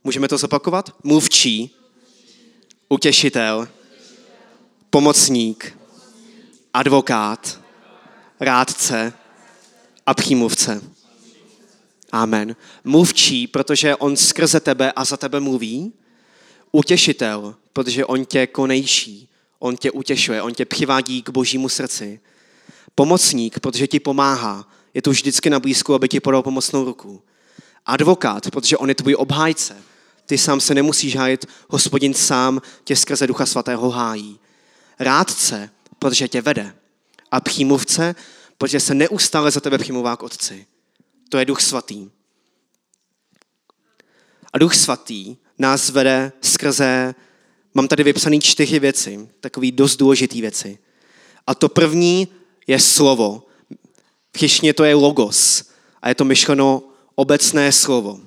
Můžeme 0.04 0.28
to 0.28 0.38
zopakovat? 0.38 0.94
Mluvčí. 1.02 1.76
Utěšitel. 2.88 3.68
Pomocník. 4.90 5.78
Advokát. 6.74 7.60
Rádce 8.40 9.12
a 10.06 10.14
přímluvce. 10.14 10.99
Amen. 12.12 12.56
Mluvčí, 12.84 13.46
protože 13.46 13.96
on 13.96 14.16
skrze 14.16 14.60
tebe 14.60 14.92
a 14.92 15.04
za 15.04 15.16
tebe 15.16 15.40
mluví. 15.40 15.92
Utěšitel, 16.72 17.54
protože 17.72 18.04
on 18.04 18.24
tě 18.24 18.46
konejší, 18.46 19.28
on 19.58 19.76
tě 19.76 19.90
utěšuje, 19.90 20.42
on 20.42 20.54
tě 20.54 20.64
přivádí 20.64 21.22
k 21.22 21.30
božímu 21.30 21.68
srdci. 21.68 22.20
Pomocník, 22.94 23.60
protože 23.60 23.86
ti 23.86 24.00
pomáhá, 24.00 24.68
je 24.94 25.02
tu 25.02 25.10
vždycky 25.10 25.50
na 25.50 25.60
blízku, 25.60 25.94
aby 25.94 26.08
ti 26.08 26.20
podal 26.20 26.42
pomocnou 26.42 26.84
ruku. 26.84 27.22
Advokát, 27.86 28.50
protože 28.50 28.76
on 28.76 28.88
je 28.88 28.94
tvůj 28.94 29.14
obhájce. 29.18 29.76
Ty 30.26 30.38
sám 30.38 30.60
se 30.60 30.74
nemusíš 30.74 31.16
hájit, 31.16 31.46
hospodin 31.68 32.14
sám 32.14 32.62
tě 32.84 32.96
skrze 32.96 33.26
Ducha 33.26 33.46
Svatého 33.46 33.90
hájí. 33.90 34.38
Rádce, 34.98 35.70
protože 35.98 36.28
tě 36.28 36.42
vede. 36.42 36.74
A 37.30 37.40
přímluvce, 37.40 38.14
protože 38.58 38.80
se 38.80 38.94
neustále 38.94 39.50
za 39.50 39.60
tebe 39.60 39.78
přimluvá 39.78 40.16
k 40.16 40.22
Otci. 40.22 40.66
To 41.30 41.38
je 41.38 41.44
Duch 41.44 41.60
Svatý. 41.60 42.10
A 44.52 44.58
Duch 44.58 44.74
Svatý 44.74 45.36
nás 45.58 45.90
vede 45.90 46.32
skrze, 46.40 47.14
mám 47.74 47.88
tady 47.88 48.02
vypsané 48.02 48.38
čtyři 48.38 48.78
věci, 48.78 49.28
takové 49.40 49.70
dost 49.70 49.96
důležité 49.96 50.40
věci. 50.40 50.78
A 51.46 51.54
to 51.54 51.68
první 51.68 52.28
je 52.66 52.80
slovo. 52.80 53.46
V 54.36 54.72
to 54.74 54.84
je 54.84 54.94
logos 54.94 55.64
a 56.02 56.08
je 56.08 56.14
to 56.14 56.24
myšleno 56.24 56.82
obecné 57.14 57.72
slovo. 57.72 58.20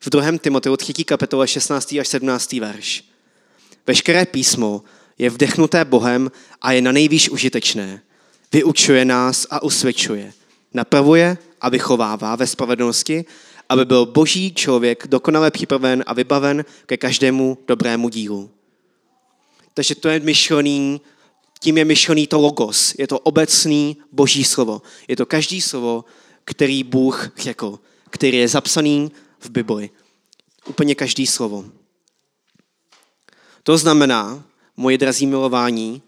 V 0.00 0.10
druhém 0.10 0.38
Timoteu 0.38 0.76
3. 0.76 1.04
kapitole 1.04 1.48
16. 1.48 1.92
až 2.00 2.08
17. 2.08 2.52
verš. 2.52 3.04
Veškeré 3.86 4.26
písmo 4.26 4.82
je 5.18 5.30
vdechnuté 5.30 5.84
Bohem 5.84 6.30
a 6.62 6.72
je 6.72 6.82
na 6.82 6.92
nejvýš 6.92 7.30
užitečné. 7.30 8.02
Vyučuje 8.52 9.04
nás 9.04 9.46
a 9.50 9.62
usvědčuje. 9.62 10.32
Napravuje 10.74 11.38
a 11.60 11.68
vychovává 11.68 12.36
ve 12.36 12.46
spravedlnosti, 12.46 13.24
aby 13.68 13.84
byl 13.84 14.06
boží 14.06 14.54
člověk 14.54 15.06
dokonale 15.06 15.50
připraven 15.50 16.04
a 16.06 16.14
vybaven 16.14 16.64
ke 16.86 16.96
každému 16.96 17.58
dobrému 17.66 18.08
dílu. 18.08 18.50
Takže 19.74 19.94
to 19.94 20.08
je 20.08 20.20
myšlený, 20.20 21.00
tím 21.60 21.78
je 21.78 21.84
myšlený 21.84 22.26
to 22.26 22.40
logos. 22.40 22.94
Je 22.98 23.06
to 23.06 23.18
obecný 23.18 23.96
boží 24.12 24.44
slovo. 24.44 24.82
Je 25.08 25.16
to 25.16 25.26
každý 25.26 25.60
slovo, 25.60 26.04
který 26.44 26.84
Bůh 26.84 27.30
řekl, 27.36 27.78
který 28.10 28.38
je 28.38 28.48
zapsaný 28.48 29.12
v 29.38 29.50
Bibli. 29.50 29.90
Úplně 30.66 30.94
každý 30.94 31.26
slovo. 31.26 31.64
To 33.62 33.78
znamená, 33.78 34.44
moje 34.76 34.98
drazí 34.98 35.26
milování, 35.26 36.02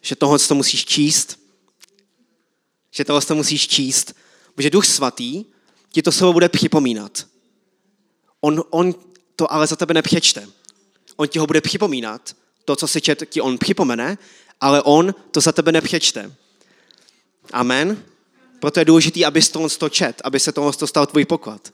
že 0.00 0.16
tohle 0.16 0.38
to 0.38 0.54
musíš 0.54 0.84
číst, 0.84 1.38
že 2.90 3.04
tohle 3.04 3.22
to 3.22 3.34
musíš 3.34 3.68
číst, 3.68 4.14
protože 4.54 4.70
Duch 4.70 4.86
Svatý 4.86 5.44
ti 5.90 6.02
to 6.02 6.12
slovo 6.12 6.32
bude 6.32 6.48
připomínat. 6.48 7.26
On, 8.40 8.64
on 8.70 8.94
to 9.36 9.52
ale 9.52 9.66
za 9.66 9.76
tebe 9.76 9.94
nepřečte. 9.94 10.46
On 11.16 11.28
ti 11.28 11.38
ho 11.38 11.46
bude 11.46 11.60
připomínat. 11.60 12.36
To, 12.64 12.76
co 12.76 12.88
si 12.88 13.00
čet, 13.00 13.22
ti 13.28 13.40
on 13.40 13.58
připomene, 13.58 14.18
ale 14.60 14.82
on 14.82 15.14
to 15.30 15.40
za 15.40 15.52
tebe 15.52 15.72
nepřečte. 15.72 16.32
Amen. 17.52 18.04
Proto 18.60 18.80
je 18.80 18.84
důležité, 18.84 19.24
abys 19.24 19.48
to 19.48 19.68
to 19.68 19.88
čet, 19.88 20.22
aby 20.24 20.40
se 20.40 20.52
tohle 20.52 20.72
to 20.72 20.86
stal 20.86 21.06
tvůj 21.06 21.24
poklad. 21.24 21.72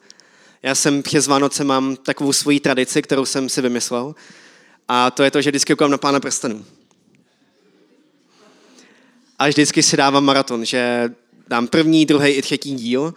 Já 0.62 0.74
jsem 0.74 1.02
přes 1.02 1.26
Vánoce 1.26 1.64
mám 1.64 1.96
takovou 1.96 2.32
svoji 2.32 2.60
tradici, 2.60 3.02
kterou 3.02 3.24
jsem 3.24 3.48
si 3.48 3.62
vymyslel. 3.62 4.14
A 4.88 5.10
to 5.10 5.22
je 5.22 5.30
to, 5.30 5.42
že 5.42 5.50
vždycky 5.50 5.72
koukám 5.72 5.90
na 5.90 5.98
pána 5.98 6.20
prstenů. 6.20 6.64
A 9.38 9.48
vždycky 9.48 9.82
si 9.82 9.96
dávám 9.96 10.24
maraton, 10.24 10.64
že 10.64 11.14
dám 11.48 11.66
první, 11.66 12.06
druhý 12.06 12.30
i 12.30 12.42
třetí 12.42 12.74
díl 12.74 13.14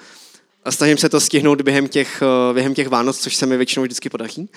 a 0.66 0.72
snažím 0.72 0.98
se 0.98 1.10
to 1.10 1.20
stihnout 1.20 1.62
během 1.62 1.88
těch, 1.88 2.22
eh, 2.22 2.54
během 2.54 2.74
těch 2.74 2.88
Vánoc, 2.88 3.20
což 3.20 3.36
se 3.36 3.46
mi 3.46 3.58
většinou 3.58 3.84
vždycky 3.84 4.10
podaří. 4.10 4.50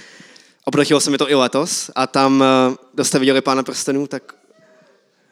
A 0.66 0.70
podařilo 0.70 1.00
se 1.00 1.10
mi 1.10 1.18
to 1.18 1.30
i 1.30 1.34
letos 1.34 1.90
a 1.94 2.06
tam, 2.06 2.44
eh, 2.44 2.76
kdo 2.94 3.04
jste 3.04 3.18
viděli 3.18 3.40
Pána 3.40 3.62
prstenů, 3.62 4.06
tak 4.06 4.34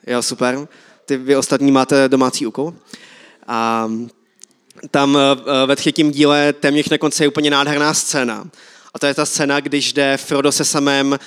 jo, 0.07 0.23
super. 0.23 0.69
Ty 1.05 1.17
vy 1.17 1.37
ostatní 1.37 1.73
máte 1.73 2.09
domácí 2.09 2.47
úkol. 2.47 2.75
A 3.47 3.91
tam 4.91 5.19
eh, 5.19 5.67
ve 5.67 5.77
třetím 5.77 6.11
díle 6.11 6.53
téměř 6.53 6.89
na 6.89 6.99
konci 6.99 7.25
je 7.25 7.29
úplně 7.29 7.51
nádherná 7.51 7.95
scéna. 7.95 8.51
A 8.95 8.99
to 8.99 9.07
je 9.07 9.15
ta 9.15 9.27
scéna, 9.27 9.61
když 9.61 9.93
jde 9.93 10.17
Frodo 10.17 10.53
se 10.53 10.65
samém 10.65 11.19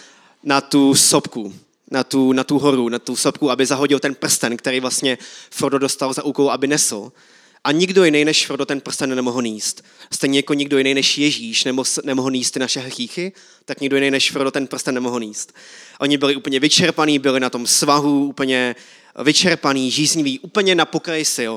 na 0.43 0.61
tu 0.61 0.95
sopku, 0.95 1.53
na 1.91 2.03
tu, 2.03 2.33
na 2.33 2.43
tu 2.43 2.59
horu, 2.59 2.89
na 2.89 2.99
tu 2.99 3.15
sopku, 3.15 3.51
aby 3.51 3.65
zahodil 3.65 3.99
ten 3.99 4.15
prsten, 4.15 4.57
který 4.57 4.79
vlastně 4.79 5.17
Frodo 5.49 5.79
dostal 5.79 6.13
za 6.13 6.23
úkol, 6.23 6.51
aby 6.51 6.67
nesl. 6.67 7.11
A 7.63 7.71
nikdo 7.71 8.05
jiný 8.05 8.25
než 8.25 8.45
Frodo 8.45 8.65
ten 8.65 8.81
prsten 8.81 9.15
nemohl 9.15 9.41
níst. 9.41 9.85
Stejně 10.11 10.39
jako 10.39 10.53
nikdo 10.53 10.77
jiný 10.77 10.93
než 10.93 11.17
Ježíš 11.17 11.63
nemohl 12.03 12.31
níst 12.31 12.53
ty 12.53 12.59
naše 12.59 12.79
hříchy, 12.79 13.31
tak 13.65 13.81
nikdo 13.81 13.97
jiný 13.97 14.11
než 14.11 14.31
Frodo 14.31 14.51
ten 14.51 14.67
prsten 14.67 14.95
nemohl 14.95 15.19
níst. 15.19 15.55
Oni 15.99 16.17
byli 16.17 16.35
úplně 16.35 16.59
vyčerpaní, 16.59 17.19
byli 17.19 17.39
na 17.39 17.49
tom 17.49 17.67
svahu, 17.67 18.27
úplně 18.27 18.75
vyčerpaný, 19.23 19.91
žíznivý, 19.91 20.39
úplně 20.39 20.75
na 20.75 20.85
pokraji 20.85 21.25
sil. 21.35 21.53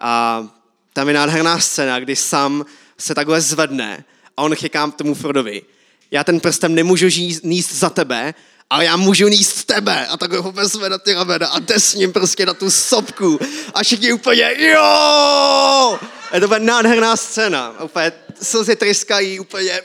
A 0.00 0.44
tam 0.92 1.08
je 1.08 1.14
nádherná 1.14 1.60
scéna, 1.60 2.00
kdy 2.00 2.16
sám 2.16 2.66
se 2.98 3.14
takhle 3.14 3.40
zvedne 3.40 4.04
a 4.36 4.42
on 4.42 4.54
říká 4.54 4.90
tomu 4.90 5.14
Frodovi, 5.14 5.62
já 6.10 6.24
ten 6.24 6.40
prstem 6.40 6.74
nemůžu 6.74 7.06
níst 7.42 7.74
za 7.74 7.90
tebe, 7.90 8.34
ale 8.70 8.84
já 8.84 8.96
můžu 8.96 9.28
níst 9.28 9.64
tebe. 9.64 10.06
A 10.06 10.16
tak 10.16 10.32
ho 10.32 10.52
vezme 10.52 10.88
na 10.88 10.98
ty 10.98 11.14
ramena 11.14 11.46
a 11.46 11.58
jde 11.58 11.80
s 11.80 11.94
ním 11.94 12.12
prostě 12.12 12.46
na 12.46 12.54
tu 12.54 12.70
sopku. 12.70 13.38
A 13.74 13.82
všichni 13.82 14.12
úplně, 14.12 14.54
jo! 14.58 15.98
Je 16.34 16.40
to 16.40 16.58
nádherná 16.58 17.16
scéna. 17.16 17.80
Úplně 17.80 18.12
slzy 18.42 18.76
tryskají, 18.76 19.40
úplně 19.40 19.80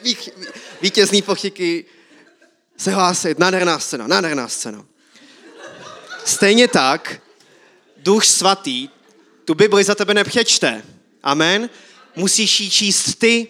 vítězný 0.82 1.22
pochyky 1.22 1.86
se 2.78 2.92
hlásit. 2.92 3.40
Nádherná 3.40 3.80
scéna, 3.80 4.08
nádherná 4.08 4.48
scéna. 4.48 4.86
Stejně 6.26 6.68
tak, 6.68 7.22
Duch 7.98 8.26
Svatý 8.26 8.90
tu 9.46 9.54
Bibli 9.56 9.84
za 9.84 9.96
tebe 9.96 10.14
nepřečte. 10.14 10.84
Amen. 11.24 11.70
Musíš 12.16 12.60
ji 12.60 12.70
číst 12.70 13.16
ty, 13.16 13.48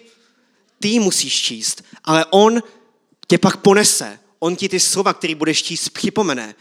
ty 0.80 0.98
musíš 0.98 1.42
číst, 1.42 1.84
ale 2.04 2.24
on 2.30 2.62
tě 3.26 3.38
pak 3.38 3.56
ponese 3.56 4.18
On 4.44 4.56
ti 4.56 4.68
ty 4.68 4.80
slova, 4.80 5.14
které 5.14 5.34
budeš 5.34 5.62
číst, 5.62 5.88
připomene. 5.88 6.54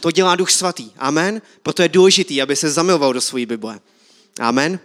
To 0.00 0.10
dělá 0.10 0.36
Duch 0.36 0.50
Svatý. 0.50 0.90
Amen. 0.96 1.42
Proto 1.62 1.82
je 1.82 1.88
důležitý, 1.88 2.42
aby 2.42 2.56
se 2.56 2.70
zamiloval 2.70 3.12
do 3.12 3.20
své 3.20 3.46
Bible. 3.46 3.80
Amen. 4.38 4.80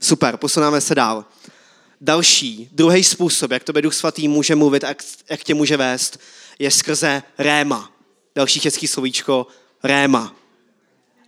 Super, 0.00 0.36
posunáme 0.36 0.80
se 0.80 0.94
dál. 0.94 1.24
Další, 2.00 2.68
druhý 2.72 3.04
způsob, 3.04 3.50
jak 3.50 3.64
to 3.64 3.72
Duch 3.72 3.94
Svatý 3.94 4.28
může 4.28 4.54
mluvit, 4.54 4.82
jak, 4.82 5.02
jak 5.30 5.44
tě 5.44 5.54
může 5.54 5.76
vést, 5.76 6.20
je 6.58 6.70
skrze 6.70 7.22
réma. 7.38 7.92
Další 8.34 8.60
český 8.60 8.88
slovíčko, 8.88 9.46
réma. 9.82 10.36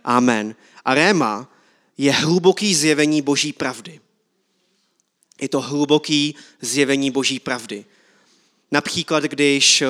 Amen. 0.03 0.55
A 0.85 0.93
réma 0.93 1.51
je 1.97 2.11
hluboký 2.11 2.75
zjevení 2.75 3.21
boží 3.21 3.53
pravdy. 3.53 3.99
Je 5.41 5.49
to 5.49 5.61
hluboký 5.61 6.35
zjevení 6.61 7.11
boží 7.11 7.39
pravdy. 7.39 7.85
Například, 8.71 9.23
když 9.23 9.81
eh, 9.81 9.87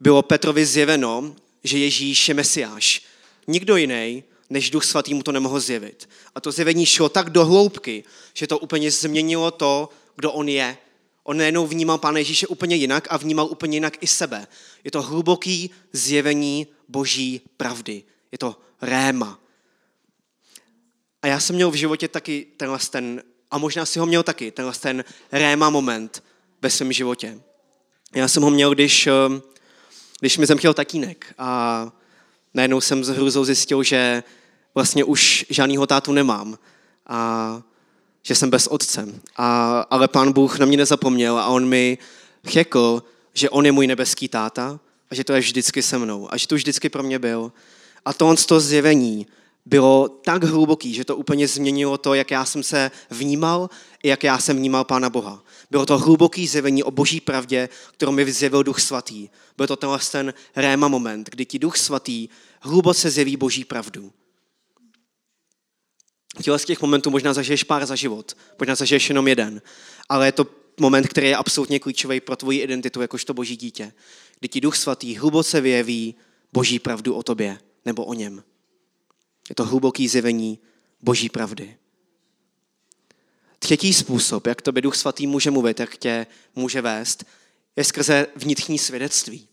bylo 0.00 0.22
Petrovi 0.22 0.66
zjeveno, 0.66 1.36
že 1.64 1.78
Ježíš 1.78 2.28
je 2.28 2.34
Mesiáš, 2.34 3.02
nikdo 3.46 3.76
jiný 3.76 4.24
než 4.50 4.70
Duch 4.70 4.84
Svatý 4.84 5.14
mu 5.14 5.22
to 5.22 5.32
nemohl 5.32 5.60
zjevit. 5.60 6.08
A 6.34 6.40
to 6.40 6.52
zjevení 6.52 6.86
šlo 6.86 7.08
tak 7.08 7.30
do 7.30 7.44
hloubky, 7.44 8.04
že 8.34 8.46
to 8.46 8.58
úplně 8.58 8.90
změnilo 8.90 9.50
to, 9.50 9.88
kdo 10.16 10.32
on 10.32 10.48
je. 10.48 10.76
On 11.22 11.36
nejenom 11.36 11.68
vnímal 11.68 11.98
Pána 11.98 12.18
Ježíše 12.18 12.46
úplně 12.46 12.76
jinak 12.76 13.06
a 13.10 13.16
vnímal 13.16 13.46
úplně 13.46 13.76
jinak 13.76 14.02
i 14.02 14.06
sebe. 14.06 14.46
Je 14.84 14.90
to 14.90 15.02
hluboký 15.02 15.70
zjevení 15.92 16.66
boží 16.88 17.40
pravdy. 17.56 18.02
Je 18.32 18.38
to 18.38 18.56
réma. 18.82 19.40
A 21.22 21.26
já 21.26 21.40
jsem 21.40 21.56
měl 21.56 21.70
v 21.70 21.74
životě 21.74 22.08
taky 22.08 22.46
tenhle 22.56 22.78
ten, 22.90 23.22
a 23.50 23.58
možná 23.58 23.86
si 23.86 23.98
ho 23.98 24.06
měl 24.06 24.22
taky, 24.22 24.50
tenhle 24.50 24.74
ten 24.74 25.04
réma 25.32 25.70
moment 25.70 26.22
ve 26.62 26.70
svém 26.70 26.92
životě. 26.92 27.40
Já 28.14 28.28
jsem 28.28 28.42
ho 28.42 28.50
měl, 28.50 28.74
když, 28.74 29.06
eh, 29.06 29.12
když 30.20 30.38
mi 30.38 30.46
zemřel 30.46 30.74
tatínek 30.74 31.34
a 31.38 31.92
najednou 32.54 32.80
jsem 32.80 33.04
s 33.04 33.08
hruzou 33.08 33.44
zjistil, 33.44 33.82
že 33.82 34.22
vlastně 34.74 35.04
už 35.04 35.46
žádnýho 35.50 35.86
tátu 35.86 36.12
nemám 36.12 36.58
a 37.06 37.62
že 38.22 38.34
jsem 38.34 38.50
bez 38.50 38.66
otce. 38.66 39.08
A, 39.36 39.80
ale 39.90 40.08
pán 40.08 40.32
Bůh 40.32 40.58
na 40.58 40.66
mě 40.66 40.76
nezapomněl 40.76 41.38
a 41.38 41.46
on 41.46 41.68
mi 41.68 41.98
řekl, 42.44 43.02
že 43.34 43.50
on 43.50 43.66
je 43.66 43.72
můj 43.72 43.86
nebeský 43.86 44.28
táta 44.28 44.80
a 45.10 45.14
že 45.14 45.24
to 45.24 45.32
je 45.32 45.40
vždycky 45.40 45.82
se 45.82 45.98
mnou 45.98 46.32
a 46.32 46.36
že 46.36 46.46
to 46.46 46.54
vždycky 46.54 46.88
pro 46.88 47.02
mě 47.02 47.18
byl. 47.18 47.52
A 48.04 48.12
to 48.12 48.28
on 48.28 48.36
z 48.36 48.46
toho 48.46 48.60
zjevení 48.60 49.26
bylo 49.66 50.08
tak 50.08 50.44
hluboký, 50.44 50.94
že 50.94 51.04
to 51.04 51.16
úplně 51.16 51.48
změnilo 51.48 51.98
to, 51.98 52.14
jak 52.14 52.30
já 52.30 52.44
jsem 52.44 52.62
se 52.62 52.90
vnímal 53.10 53.70
i 54.02 54.08
jak 54.08 54.24
já 54.24 54.38
jsem 54.38 54.56
vnímal 54.56 54.84
Pána 54.84 55.10
Boha. 55.10 55.42
Bylo 55.70 55.86
to 55.86 55.98
hluboký 55.98 56.46
zjevení 56.46 56.82
o 56.82 56.90
boží 56.90 57.20
pravdě, 57.20 57.68
kterou 57.92 58.12
mi 58.12 58.32
zjevil 58.32 58.62
Duch 58.62 58.80
Svatý. 58.80 59.28
Byl 59.56 59.66
to 59.66 59.76
tenhle 59.76 59.98
ten 60.12 60.34
réma 60.56 60.88
moment, 60.88 61.30
kdy 61.30 61.46
ti 61.46 61.58
Duch 61.58 61.76
Svatý 61.76 62.28
hluboce 62.60 63.10
zjeví 63.10 63.36
boží 63.36 63.64
pravdu. 63.64 64.12
Těle 66.42 66.58
z 66.58 66.64
těch 66.64 66.80
momentů 66.80 67.10
možná 67.10 67.34
zažiješ 67.34 67.64
pár 67.64 67.86
za 67.86 67.96
život, 67.96 68.36
možná 68.58 68.74
zažiješ 68.74 69.08
jenom 69.08 69.28
jeden, 69.28 69.62
ale 70.08 70.26
je 70.26 70.32
to 70.32 70.46
moment, 70.80 71.08
který 71.08 71.26
je 71.26 71.36
absolutně 71.36 71.80
klíčový 71.80 72.20
pro 72.20 72.36
tvoji 72.36 72.60
identitu 72.60 73.00
jakožto 73.00 73.34
boží 73.34 73.56
dítě, 73.56 73.92
kdy 74.38 74.48
ti 74.48 74.60
Duch 74.60 74.76
Svatý 74.76 75.16
hluboce 75.16 75.60
vyjeví 75.60 76.14
boží 76.52 76.78
pravdu 76.78 77.14
o 77.14 77.22
tobě 77.22 77.58
nebo 77.84 78.04
o 78.04 78.14
něm. 78.14 78.42
Je 79.48 79.54
to 79.54 79.64
hluboký 79.64 80.08
zjevení 80.08 80.58
boží 81.02 81.28
pravdy. 81.28 81.76
Třetí 83.58 83.94
způsob, 83.94 84.46
jak 84.46 84.62
to 84.62 84.72
by 84.72 84.82
Duch 84.82 84.96
Svatý 84.96 85.26
může 85.26 85.50
mluvit, 85.50 85.80
jak 85.80 85.96
tě 85.96 86.26
může 86.54 86.80
vést, 86.80 87.24
je 87.76 87.84
skrze 87.84 88.26
vnitřní 88.36 88.78
svědectví. 88.78 89.48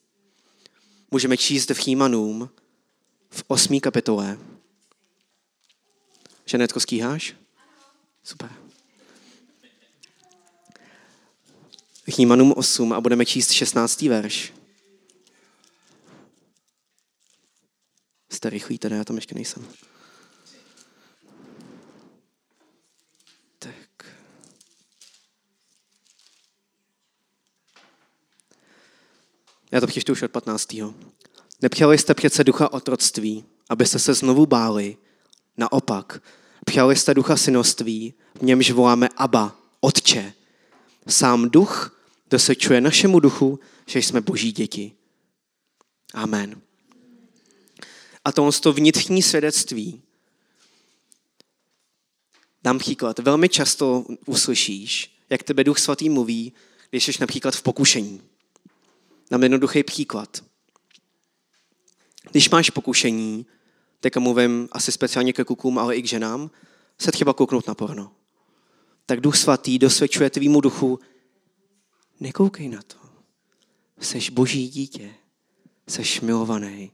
Můžeme 1.11 1.37
číst 1.37 1.69
v 1.69 1.77
Chýmanům 1.77 2.49
v 3.29 3.43
osmý 3.47 3.81
kapitole. 3.81 4.37
Ženetko, 6.45 6.79
skýháš? 6.79 7.35
Super. 8.23 8.51
Chýmanům 12.11 12.53
8 12.57 12.93
a 12.93 13.01
budeme 13.01 13.25
číst 13.25 13.51
16. 13.51 14.01
verš. 14.01 14.53
Jste 18.29 18.49
rychlý 18.49 18.77
teda, 18.77 18.95
já 18.95 19.03
tam 19.03 19.15
ještě 19.15 19.35
nejsem. 19.35 19.67
Já 29.75 29.81
to 29.81 29.87
přečtu 29.87 30.11
už 30.11 30.21
od 30.21 30.31
15. 30.31 30.75
Nepřijali 31.61 31.97
jste 31.97 32.13
přece 32.13 32.43
ducha 32.43 32.73
otroctví, 32.73 33.45
abyste 33.69 33.99
se 33.99 34.13
znovu 34.13 34.45
báli. 34.45 34.97
Naopak, 35.57 36.21
přijali 36.65 36.95
jste 36.95 37.13
ducha 37.13 37.37
synoství, 37.37 38.13
v 38.39 38.41
němž 38.41 38.71
voláme 38.71 39.09
Abba, 39.17 39.59
Otče. 39.81 40.33
Sám 41.07 41.49
duch 41.49 42.01
dosvědčuje 42.29 42.81
našemu 42.81 43.19
duchu, 43.19 43.59
že 43.85 43.99
jsme 43.99 44.21
boží 44.21 44.51
děti. 44.51 44.91
Amen. 46.13 46.61
A 48.25 48.31
to 48.31 48.51
to 48.51 48.73
vnitřní 48.73 49.21
svědectví. 49.21 50.01
Dám 52.63 52.79
příklad. 52.79 53.19
Velmi 53.19 53.49
často 53.49 54.05
uslyšíš, 54.25 55.17
jak 55.29 55.43
tebe 55.43 55.63
Duch 55.63 55.79
Svatý 55.79 56.09
mluví, 56.09 56.53
když 56.89 57.05
jsi 57.05 57.11
například 57.19 57.55
v 57.55 57.61
pokušení. 57.61 58.21
Dám 59.31 59.43
jednoduchý 59.43 59.83
příklad. 59.83 60.43
Když 62.31 62.49
máš 62.49 62.69
pokušení, 62.69 63.45
teďka 63.99 64.19
mluvím 64.19 64.69
asi 64.71 64.91
speciálně 64.91 65.33
ke 65.33 65.43
kukům, 65.43 65.79
ale 65.79 65.95
i 65.95 66.01
k 66.01 66.07
ženám, 66.07 66.51
se 67.01 67.11
třeba 67.11 67.33
kouknout 67.33 67.67
na 67.67 67.75
porno. 67.75 68.11
Tak 69.05 69.19
Duch 69.19 69.37
Svatý 69.37 69.79
dosvědčuje 69.79 70.29
tvýmu 70.29 70.61
duchu, 70.61 70.99
nekoukej 72.19 72.69
na 72.69 72.81
to. 72.81 72.97
Seš 73.99 74.29
boží 74.29 74.69
dítě. 74.69 75.13
Seš 75.87 76.21
milovaný. 76.21 76.91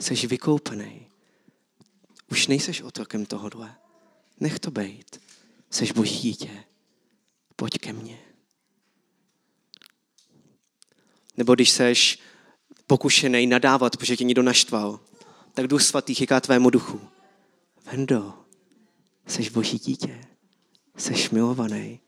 Seš 0.00 0.24
vykoupený. 0.24 1.06
Už 2.30 2.46
nejseš 2.46 2.82
otrokem 2.82 3.26
tohohle. 3.26 3.74
Nech 4.40 4.58
to 4.58 4.70
bejt. 4.70 5.20
Seš 5.70 5.92
boží 5.92 6.18
dítě. 6.18 6.64
Pojď 7.56 7.78
ke 7.78 7.92
mně. 7.92 8.18
Nebo 11.36 11.54
když 11.54 11.70
seš 11.70 12.18
pokušený 12.86 13.46
nadávat, 13.46 13.96
protože 13.96 14.16
tě 14.16 14.24
někdo 14.24 14.42
naštval, 14.42 15.00
tak 15.52 15.66
Duch 15.66 15.82
Svatý 15.82 16.14
chyká 16.14 16.40
tvému 16.40 16.70
duchu. 16.70 17.00
Vendo, 17.92 18.34
seš 19.26 19.48
boží 19.48 19.78
dítě. 19.78 20.24
Seš 20.96 21.30
milovaný. 21.30 22.00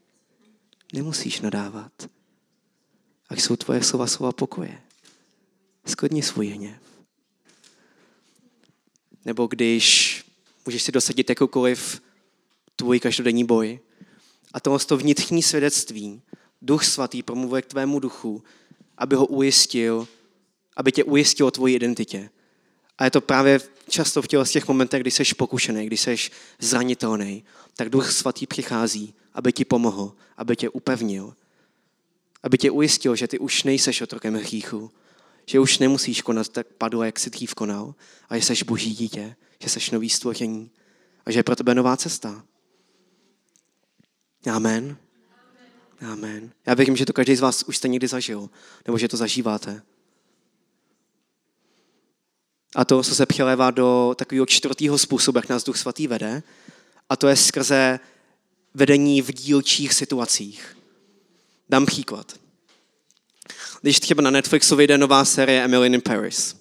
Nemusíš 0.92 1.40
nadávat. 1.40 1.92
Ať 3.28 3.40
jsou 3.40 3.56
tvoje 3.56 3.82
slova 3.82 4.06
slova 4.06 4.32
pokoje. 4.32 4.82
Sklidni 5.86 6.22
svůj 6.22 6.46
hněv. 6.46 6.82
Nebo 9.24 9.46
když 9.46 10.24
můžeš 10.66 10.82
si 10.82 10.92
dosadit 10.92 11.28
jakoukoliv 11.28 12.02
tvůj 12.76 13.00
každodenní 13.00 13.44
boj. 13.44 13.80
A 14.52 14.60
tohle 14.60 14.78
to 14.78 14.96
vnitřní 14.96 15.42
svědectví, 15.42 16.22
Duch 16.62 16.84
Svatý 16.84 17.22
promluvuje 17.22 17.62
k 17.62 17.66
tvému 17.66 18.00
duchu, 18.00 18.42
aby 18.98 19.16
ho 19.16 19.26
ujistil, 19.26 20.08
aby 20.76 20.92
tě 20.92 21.04
ujistil 21.04 21.46
o 21.46 21.50
tvoji 21.50 21.74
identitě. 21.74 22.30
A 22.98 23.04
je 23.04 23.10
to 23.10 23.20
právě 23.20 23.60
často 23.88 24.22
v 24.22 24.26
těch, 24.26 24.50
těch 24.50 24.68
momentech, 24.68 25.00
kdy 25.00 25.10
jsi 25.10 25.34
pokušený, 25.36 25.86
kdy 25.86 25.96
jsi 25.96 26.16
zranitelný, 26.58 27.44
tak 27.76 27.88
Duch 27.88 28.12
Svatý 28.12 28.46
přichází, 28.46 29.14
aby 29.34 29.52
ti 29.52 29.64
pomohl, 29.64 30.12
aby 30.36 30.56
tě 30.56 30.68
upevnil, 30.68 31.34
aby 32.42 32.58
tě 32.58 32.70
ujistil, 32.70 33.16
že 33.16 33.28
ty 33.28 33.38
už 33.38 33.64
nejseš 33.64 34.00
otrokem 34.00 34.34
hříchu, 34.34 34.90
že 35.46 35.60
už 35.60 35.78
nemusíš 35.78 36.22
konat 36.22 36.48
tak 36.48 36.66
padlo, 36.66 37.02
jak 37.02 37.18
jsi 37.18 37.30
dřív 37.30 37.54
konal, 37.54 37.94
a 38.28 38.38
že 38.38 38.42
jsi 38.42 38.64
boží 38.64 38.94
dítě, 38.94 39.36
že 39.62 39.68
jsi 39.68 39.80
nový 39.92 40.10
stvoření 40.10 40.70
a 41.26 41.30
že 41.30 41.38
je 41.38 41.42
pro 41.42 41.56
tebe 41.56 41.74
nová 41.74 41.96
cesta. 41.96 42.44
Amen. 44.50 44.96
Amen. 46.00 46.50
Já 46.66 46.74
věřím, 46.74 46.96
že 46.96 47.06
to 47.06 47.12
každý 47.12 47.36
z 47.36 47.40
vás 47.40 47.62
už 47.62 47.76
jste 47.76 47.88
někdy 47.88 48.08
zažil, 48.08 48.50
nebo 48.86 48.98
že 48.98 49.08
to 49.08 49.16
zažíváte. 49.16 49.82
A 52.74 52.84
to, 52.84 53.02
co 53.02 53.14
se 53.14 53.26
přelévá 53.26 53.70
do 53.70 54.14
takového 54.18 54.46
čtvrtého 54.46 54.98
způsobu, 54.98 55.38
jak 55.38 55.48
nás 55.48 55.64
Duch 55.64 55.76
Svatý 55.76 56.06
vede, 56.06 56.42
a 57.08 57.16
to 57.16 57.28
je 57.28 57.36
skrze 57.36 58.00
vedení 58.74 59.22
v 59.22 59.32
dílčích 59.32 59.94
situacích. 59.94 60.76
Dám 61.68 61.86
příklad. 61.86 62.32
Když 63.80 64.00
třeba 64.00 64.22
na 64.22 64.30
Netflixu 64.30 64.76
vyjde 64.76 64.98
nová 64.98 65.24
série 65.24 65.64
Emily 65.64 65.86
in 65.86 66.00
Paris. 66.00 66.56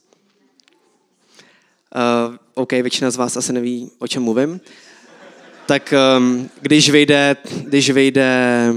Uh, 1.96 2.36
OK, 2.54 2.72
většina 2.72 3.12
z 3.12 3.16
vás 3.16 3.38
asi 3.38 3.54
neví, 3.54 3.92
o 4.00 4.08
čem 4.08 4.24
mluvím. 4.24 4.62
Tak 5.66 5.94
um, 6.18 6.50
když 6.62 6.90
vyjde, 6.90 7.38
když 7.64 7.90
vyjde 7.90 8.74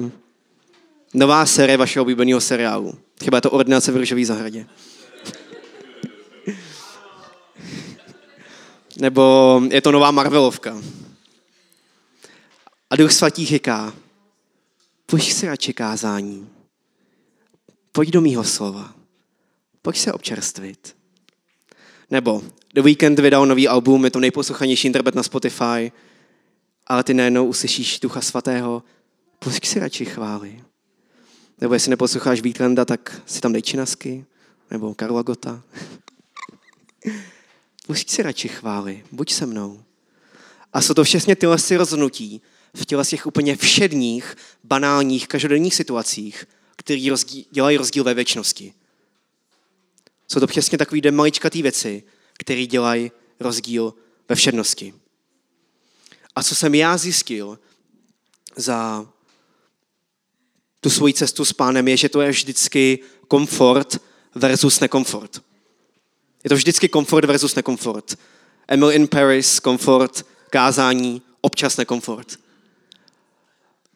nová 1.15 1.47
série 1.47 1.77
vašeho 1.77 2.03
oblíbeného 2.03 2.41
seriálu. 2.41 2.99
Chyba 3.25 3.37
je 3.37 3.43
to 3.43 3.51
Ordinace 3.51 3.93
v 3.93 3.97
Růžové 3.97 4.25
zahradě. 4.25 4.67
Nebo 9.01 9.63
je 9.71 9.81
to 9.81 9.93
nová 9.93 10.11
Marvelovka. 10.11 10.83
A 12.91 12.97
Duch 12.97 13.13
Svatý 13.13 13.47
říká, 13.47 13.95
pojď 15.07 15.33
si 15.33 15.47
radši 15.47 15.73
kázání. 15.73 16.49
Pojď 17.93 18.11
do 18.11 18.21
mýho 18.21 18.45
slova. 18.45 18.95
Pojď 19.83 19.99
se 19.99 20.13
občerstvit. 20.13 20.97
Nebo 22.11 22.43
The 22.75 22.83
Weekend 22.83 23.19
vydal 23.19 23.47
nový 23.47 23.69
album, 23.69 24.05
je 24.05 24.11
to 24.11 24.21
nejposlouchanější 24.21 24.87
interpret 24.87 25.15
na 25.15 25.23
Spotify, 25.23 25.93
ale 26.87 27.05
ty 27.05 27.15
najednou 27.15 27.47
uslyšíš 27.47 28.01
Ducha 28.01 28.21
Svatého, 28.21 28.83
pojď 29.39 29.67
si 29.67 29.81
radši 29.81 30.05
chvály. 30.05 30.70
Nebo 31.61 31.75
jestli 31.75 31.91
neposloucháš 31.91 32.41
Vítlanda, 32.41 32.85
tak 32.85 33.23
si 33.27 33.41
tam 33.41 33.53
dej 33.53 33.63
činasky, 33.63 34.25
nebo 34.71 34.95
Karla 34.95 35.23
Gota. 35.23 35.63
Si 38.07 38.23
radši 38.23 38.49
chvály, 38.49 39.05
buď 39.13 39.33
se 39.33 39.47
mnou. 39.47 39.83
A 40.73 40.81
jsou 40.81 40.95
to 40.95 41.05
všechny 41.05 41.37
tyhle 41.37 41.59
si 41.59 41.77
rozhodnutí 41.77 42.43
v 42.75 42.87
těle 42.87 43.05
těch 43.05 43.27
úplně 43.27 43.57
všedních, 43.57 44.37
banálních, 44.65 45.29
každodenních 45.29 45.75
situacích, 45.75 46.45
které 46.77 47.07
rozdíl, 47.11 47.45
dělají 47.51 47.77
rozdíl 47.77 48.05
ve 48.05 48.15
věčnosti. 48.15 48.75
Jsou 50.29 50.41
to 50.41 50.47
přesně 50.47 50.79
takové 50.79 51.11
maličkatý 51.11 51.63
věci, 51.63 52.03
které 52.33 52.67
dělají 52.67 53.13
rozdíl 53.41 53.95
ve 54.29 54.35
všednosti. 54.35 54.95
A 56.37 56.43
co 56.43 56.55
jsem 56.55 56.75
já 56.75 56.97
zjistil 56.97 57.59
za 58.57 59.09
tu 60.81 60.91
svoji 60.91 61.15
cestu 61.15 61.45
s 61.45 61.53
pánem, 61.53 61.89
je, 61.89 61.97
že 61.97 62.09
to 62.09 62.21
je 62.21 62.31
vždycky 62.31 62.99
komfort 63.29 64.01
versus 64.35 64.81
nekomfort. 64.81 65.43
Je 66.45 66.51
to 66.51 66.57
vždycky 66.57 66.89
komfort 66.89 67.25
versus 67.25 67.55
nekomfort. 67.55 68.19
Emil 68.69 68.93
in 68.93 69.09
Paris, 69.09 69.61
komfort, 69.61 70.27
kázání, 70.51 71.23
občas 71.41 71.77
nekomfort. 71.77 72.39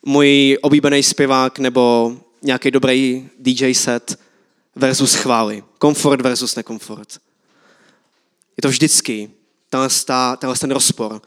Můj 0.02 0.58
oblíbený 0.62 1.02
zpěvák 1.02 1.58
nebo 1.58 2.12
nějaký 2.42 2.70
dobrý 2.70 3.28
DJ 3.38 3.74
set 3.74 4.18
versus 4.76 5.14
chvály. 5.14 5.64
Komfort 5.78 6.20
versus 6.20 6.54
nekomfort. 6.54 7.20
Je 8.56 8.62
to 8.62 8.68
vždycky 8.68 9.30
tenhle, 9.70 10.56
ten 10.58 10.70
rozpor 10.70 11.22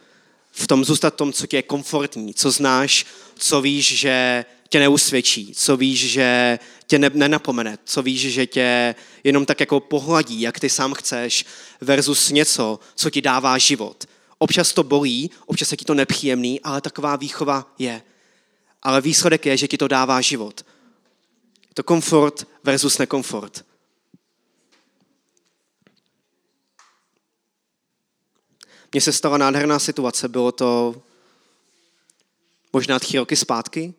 v 0.52 0.68
tom 0.68 0.86
zůstat 0.86 1.16
tom, 1.16 1.34
co 1.34 1.48
ti 1.48 1.56
je 1.56 1.62
komfortní, 1.62 2.34
co 2.34 2.52
znáš, 2.52 3.06
co 3.36 3.62
víš, 3.62 4.00
že 4.00 4.46
tě 4.70 4.80
neusvědčí, 4.80 5.54
co 5.56 5.78
víš, 5.78 6.12
že 6.12 6.60
tě 6.88 7.00
ne, 7.00 7.10
nenapomene, 7.14 7.78
co 7.86 8.04
víš, 8.04 8.22
že 8.22 8.46
tě 8.46 8.96
jenom 9.24 9.46
tak 9.46 9.60
jako 9.60 9.80
pohladí, 9.80 10.42
jak 10.42 10.60
ty 10.60 10.70
sám 10.70 10.94
chceš, 10.94 11.46
versus 11.82 12.32
něco, 12.32 12.80
co 12.96 13.10
ti 13.10 13.22
dává 13.22 13.58
život. 13.58 14.06
Občas 14.38 14.74
to 14.74 14.84
bolí, 14.84 15.32
občas 15.46 15.72
je 15.72 15.78
ti 15.78 15.86
to 15.86 15.94
nepříjemný, 15.94 16.62
ale 16.62 16.82
taková 16.82 17.16
výchova 17.16 17.74
je. 17.80 18.02
Ale 18.84 19.02
výsledek 19.02 19.46
je, 19.46 19.58
že 19.58 19.68
ti 19.68 19.78
to 19.78 19.88
dává 19.88 20.22
život. 20.22 20.66
To 21.74 21.84
komfort 21.84 22.48
versus 22.64 22.98
nekomfort. 22.98 23.66
Mně 28.92 29.02
se 29.02 29.14
stala 29.14 29.38
nádherná 29.38 29.80
situace, 29.80 30.28
bylo 30.28 30.52
to 30.52 31.02
možná 32.74 33.00
tři 33.00 33.18
roky 33.18 33.36
zpátky, 33.36 33.94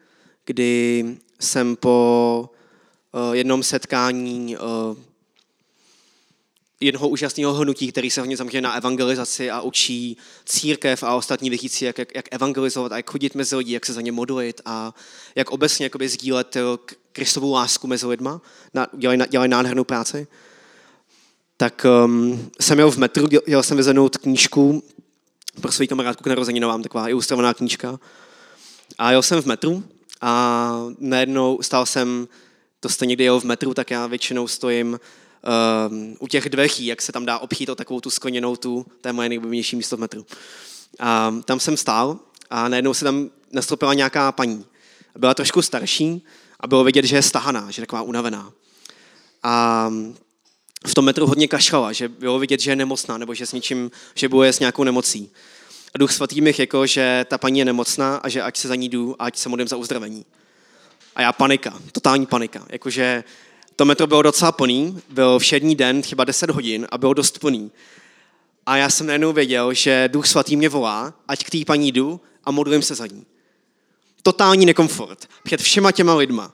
kdy 0.48 1.04
jsem 1.40 1.76
po 1.76 2.50
uh, 3.12 3.34
jednom 3.34 3.62
setkání 3.62 4.56
uh, 4.56 4.96
jednoho 6.80 7.08
úžasného 7.08 7.54
hnutí, 7.54 7.92
který 7.92 8.10
se 8.10 8.20
hodně 8.20 8.36
zaměřuje 8.36 8.60
na 8.60 8.74
evangelizaci 8.74 9.50
a 9.50 9.60
učí 9.60 10.16
církev 10.44 11.02
a 11.02 11.14
ostatní 11.14 11.50
věřící, 11.50 11.84
jak, 11.84 11.98
jak, 11.98 12.14
jak 12.14 12.24
evangelizovat 12.30 12.92
a 12.92 12.96
jak 12.96 13.10
chodit 13.10 13.34
mezi 13.34 13.56
lidi, 13.56 13.72
jak 13.72 13.86
se 13.86 13.92
za 13.92 14.00
ně 14.00 14.12
modlit 14.12 14.60
a 14.64 14.94
jak 15.34 15.50
obecně 15.50 15.86
jakoby, 15.86 16.08
sdílet 16.08 16.56
eh, 16.56 16.60
Kristovou 17.12 17.52
lásku 17.52 17.86
mezi 17.86 18.06
lidma. 18.06 18.40
Na, 18.74 18.86
dělají, 18.96 19.20
dělají 19.30 19.50
nádhernou 19.50 19.84
práci. 19.84 20.26
Tak 21.56 21.86
um, 22.04 22.50
jsem 22.60 22.78
jel 22.78 22.90
v 22.90 22.96
metru, 22.96 23.28
jel 23.46 23.62
jsem 23.62 23.76
vyzvednout 23.76 24.16
knížku 24.16 24.82
pro 25.60 25.72
svou 25.72 25.86
kamarádku 25.86 26.24
k 26.24 26.26
narozeninovám, 26.26 26.82
taková 26.82 27.08
ilustrovaná 27.08 27.54
knížka. 27.54 28.00
A 28.98 29.10
jel 29.10 29.22
jsem 29.22 29.42
v 29.42 29.46
metru 29.46 29.84
a 30.20 30.72
najednou 30.98 31.58
stál 31.62 31.86
jsem, 31.86 32.28
to 32.80 32.88
jste 32.88 33.06
někdy 33.06 33.24
jel 33.24 33.40
v 33.40 33.44
metru, 33.44 33.74
tak 33.74 33.90
já 33.90 34.06
většinou 34.06 34.48
stojím 34.48 35.00
um, 35.90 36.16
u 36.18 36.28
těch 36.28 36.48
dveří, 36.48 36.86
jak 36.86 37.02
se 37.02 37.12
tam 37.12 37.26
dá 37.26 37.38
obchýt 37.38 37.68
o 37.68 37.74
takovou 37.74 38.00
tu 38.00 38.10
skleněnou 38.10 38.56
tu, 38.56 38.86
to 39.00 39.08
je 39.08 39.12
moje 39.12 39.28
nejblíbenější 39.28 39.76
místo 39.76 39.96
v 39.96 40.00
metru. 40.00 40.26
A 41.00 41.34
tam 41.44 41.60
jsem 41.60 41.76
stál 41.76 42.18
a 42.50 42.68
najednou 42.68 42.94
se 42.94 43.04
tam 43.04 43.30
nastoupila 43.52 43.94
nějaká 43.94 44.32
paní. 44.32 44.64
Byla 45.18 45.34
trošku 45.34 45.62
starší 45.62 46.24
a 46.60 46.66
bylo 46.66 46.84
vidět, 46.84 47.04
že 47.04 47.16
je 47.16 47.22
stahaná, 47.22 47.70
že 47.70 47.82
je 47.82 47.86
taková 47.86 48.02
unavená. 48.02 48.52
A 49.42 49.90
v 50.86 50.94
tom 50.94 51.04
metru 51.04 51.26
hodně 51.26 51.48
kašlala, 51.48 51.92
že 51.92 52.08
bylo 52.08 52.38
vidět, 52.38 52.60
že 52.60 52.70
je 52.70 52.76
nemocná, 52.76 53.18
nebo 53.18 53.34
že 53.34 53.46
s 53.46 53.52
něčím, 53.52 53.90
že 54.14 54.28
bojuje 54.28 54.52
s 54.52 54.60
nějakou 54.60 54.84
nemocí. 54.84 55.30
A 55.94 55.98
Duch 55.98 56.12
Svatý 56.12 56.40
mi 56.40 56.54
jako, 56.58 56.86
že 56.86 57.26
ta 57.28 57.38
paní 57.38 57.58
je 57.58 57.64
nemocná 57.64 58.16
a 58.16 58.28
že 58.28 58.42
ať 58.42 58.56
se 58.56 58.68
za 58.68 58.74
ní 58.74 58.88
jdu 58.88 59.16
a 59.18 59.24
ať 59.24 59.36
se 59.36 59.48
modlím 59.48 59.68
za 59.68 59.76
uzdravení. 59.76 60.24
A 61.16 61.22
já 61.22 61.32
panika, 61.32 61.78
totální 61.92 62.26
panika. 62.26 62.66
Jakože 62.68 63.24
to 63.76 63.84
metro 63.84 64.06
bylo 64.06 64.22
docela 64.22 64.52
plný, 64.52 65.02
byl 65.10 65.38
všední 65.38 65.76
den, 65.76 66.02
třeba 66.02 66.24
10 66.24 66.50
hodin 66.50 66.86
a 66.90 66.98
bylo 66.98 67.14
dost 67.14 67.38
plný. 67.38 67.70
A 68.66 68.76
já 68.76 68.90
jsem 68.90 69.06
najednou 69.06 69.32
věděl, 69.32 69.74
že 69.74 70.08
Duch 70.12 70.26
Svatý 70.26 70.56
mě 70.56 70.68
volá, 70.68 71.14
ať 71.28 71.44
k 71.44 71.50
té 71.50 71.58
paní 71.66 71.92
jdu 71.92 72.20
a 72.44 72.50
modlím 72.50 72.82
se 72.82 72.94
za 72.94 73.06
ní. 73.06 73.26
Totální 74.22 74.66
nekomfort 74.66 75.28
před 75.42 75.60
všema 75.60 75.92
těma 75.92 76.14
lidma. 76.14 76.52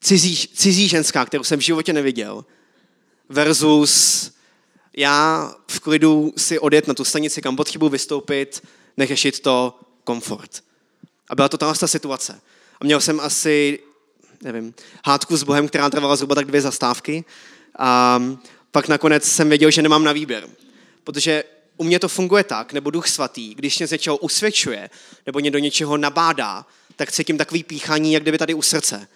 Cizí, 0.00 0.36
cizí 0.36 0.88
ženská, 0.88 1.24
kterou 1.24 1.44
jsem 1.44 1.58
v 1.58 1.62
životě 1.62 1.92
neviděl, 1.92 2.44
versus 3.28 4.30
já 4.96 5.54
v 5.70 5.80
klidu 5.80 6.32
si 6.36 6.58
odjet 6.58 6.88
na 6.88 6.94
tu 6.94 7.04
stanici, 7.04 7.42
kam 7.42 7.56
potřebuji 7.56 7.88
vystoupit, 7.88 8.62
neřešit 8.96 9.40
to 9.40 9.80
komfort. 10.04 10.62
A 11.28 11.34
byla 11.34 11.48
to 11.48 11.58
ta 11.58 11.74
situace. 11.74 12.40
A 12.80 12.84
měl 12.84 13.00
jsem 13.00 13.20
asi, 13.20 13.78
nevím, 14.42 14.74
hádku 15.06 15.36
s 15.36 15.42
Bohem, 15.42 15.68
která 15.68 15.90
trvala 15.90 16.16
zhruba 16.16 16.34
tak 16.34 16.46
dvě 16.46 16.60
zastávky. 16.60 17.24
A 17.78 18.22
pak 18.70 18.88
nakonec 18.88 19.24
jsem 19.24 19.48
věděl, 19.48 19.70
že 19.70 19.82
nemám 19.82 20.04
na 20.04 20.12
výběr. 20.12 20.48
Protože 21.04 21.44
u 21.76 21.84
mě 21.84 21.98
to 21.98 22.08
funguje 22.08 22.44
tak, 22.44 22.72
nebo 22.72 22.90
Duch 22.90 23.08
Svatý, 23.08 23.54
když 23.54 23.78
mě 23.78 23.86
z 23.86 23.90
něčeho 23.90 24.16
usvědčuje, 24.16 24.90
nebo 25.26 25.38
mě 25.38 25.50
do 25.50 25.58
něčeho 25.58 25.96
nabádá, 25.96 26.66
tak 26.96 27.12
cítím 27.12 27.38
takový 27.38 27.64
píchání, 27.64 28.12
jak 28.12 28.22
kdyby 28.22 28.38
tady 28.38 28.54
u 28.54 28.62
srdce. 28.62 29.08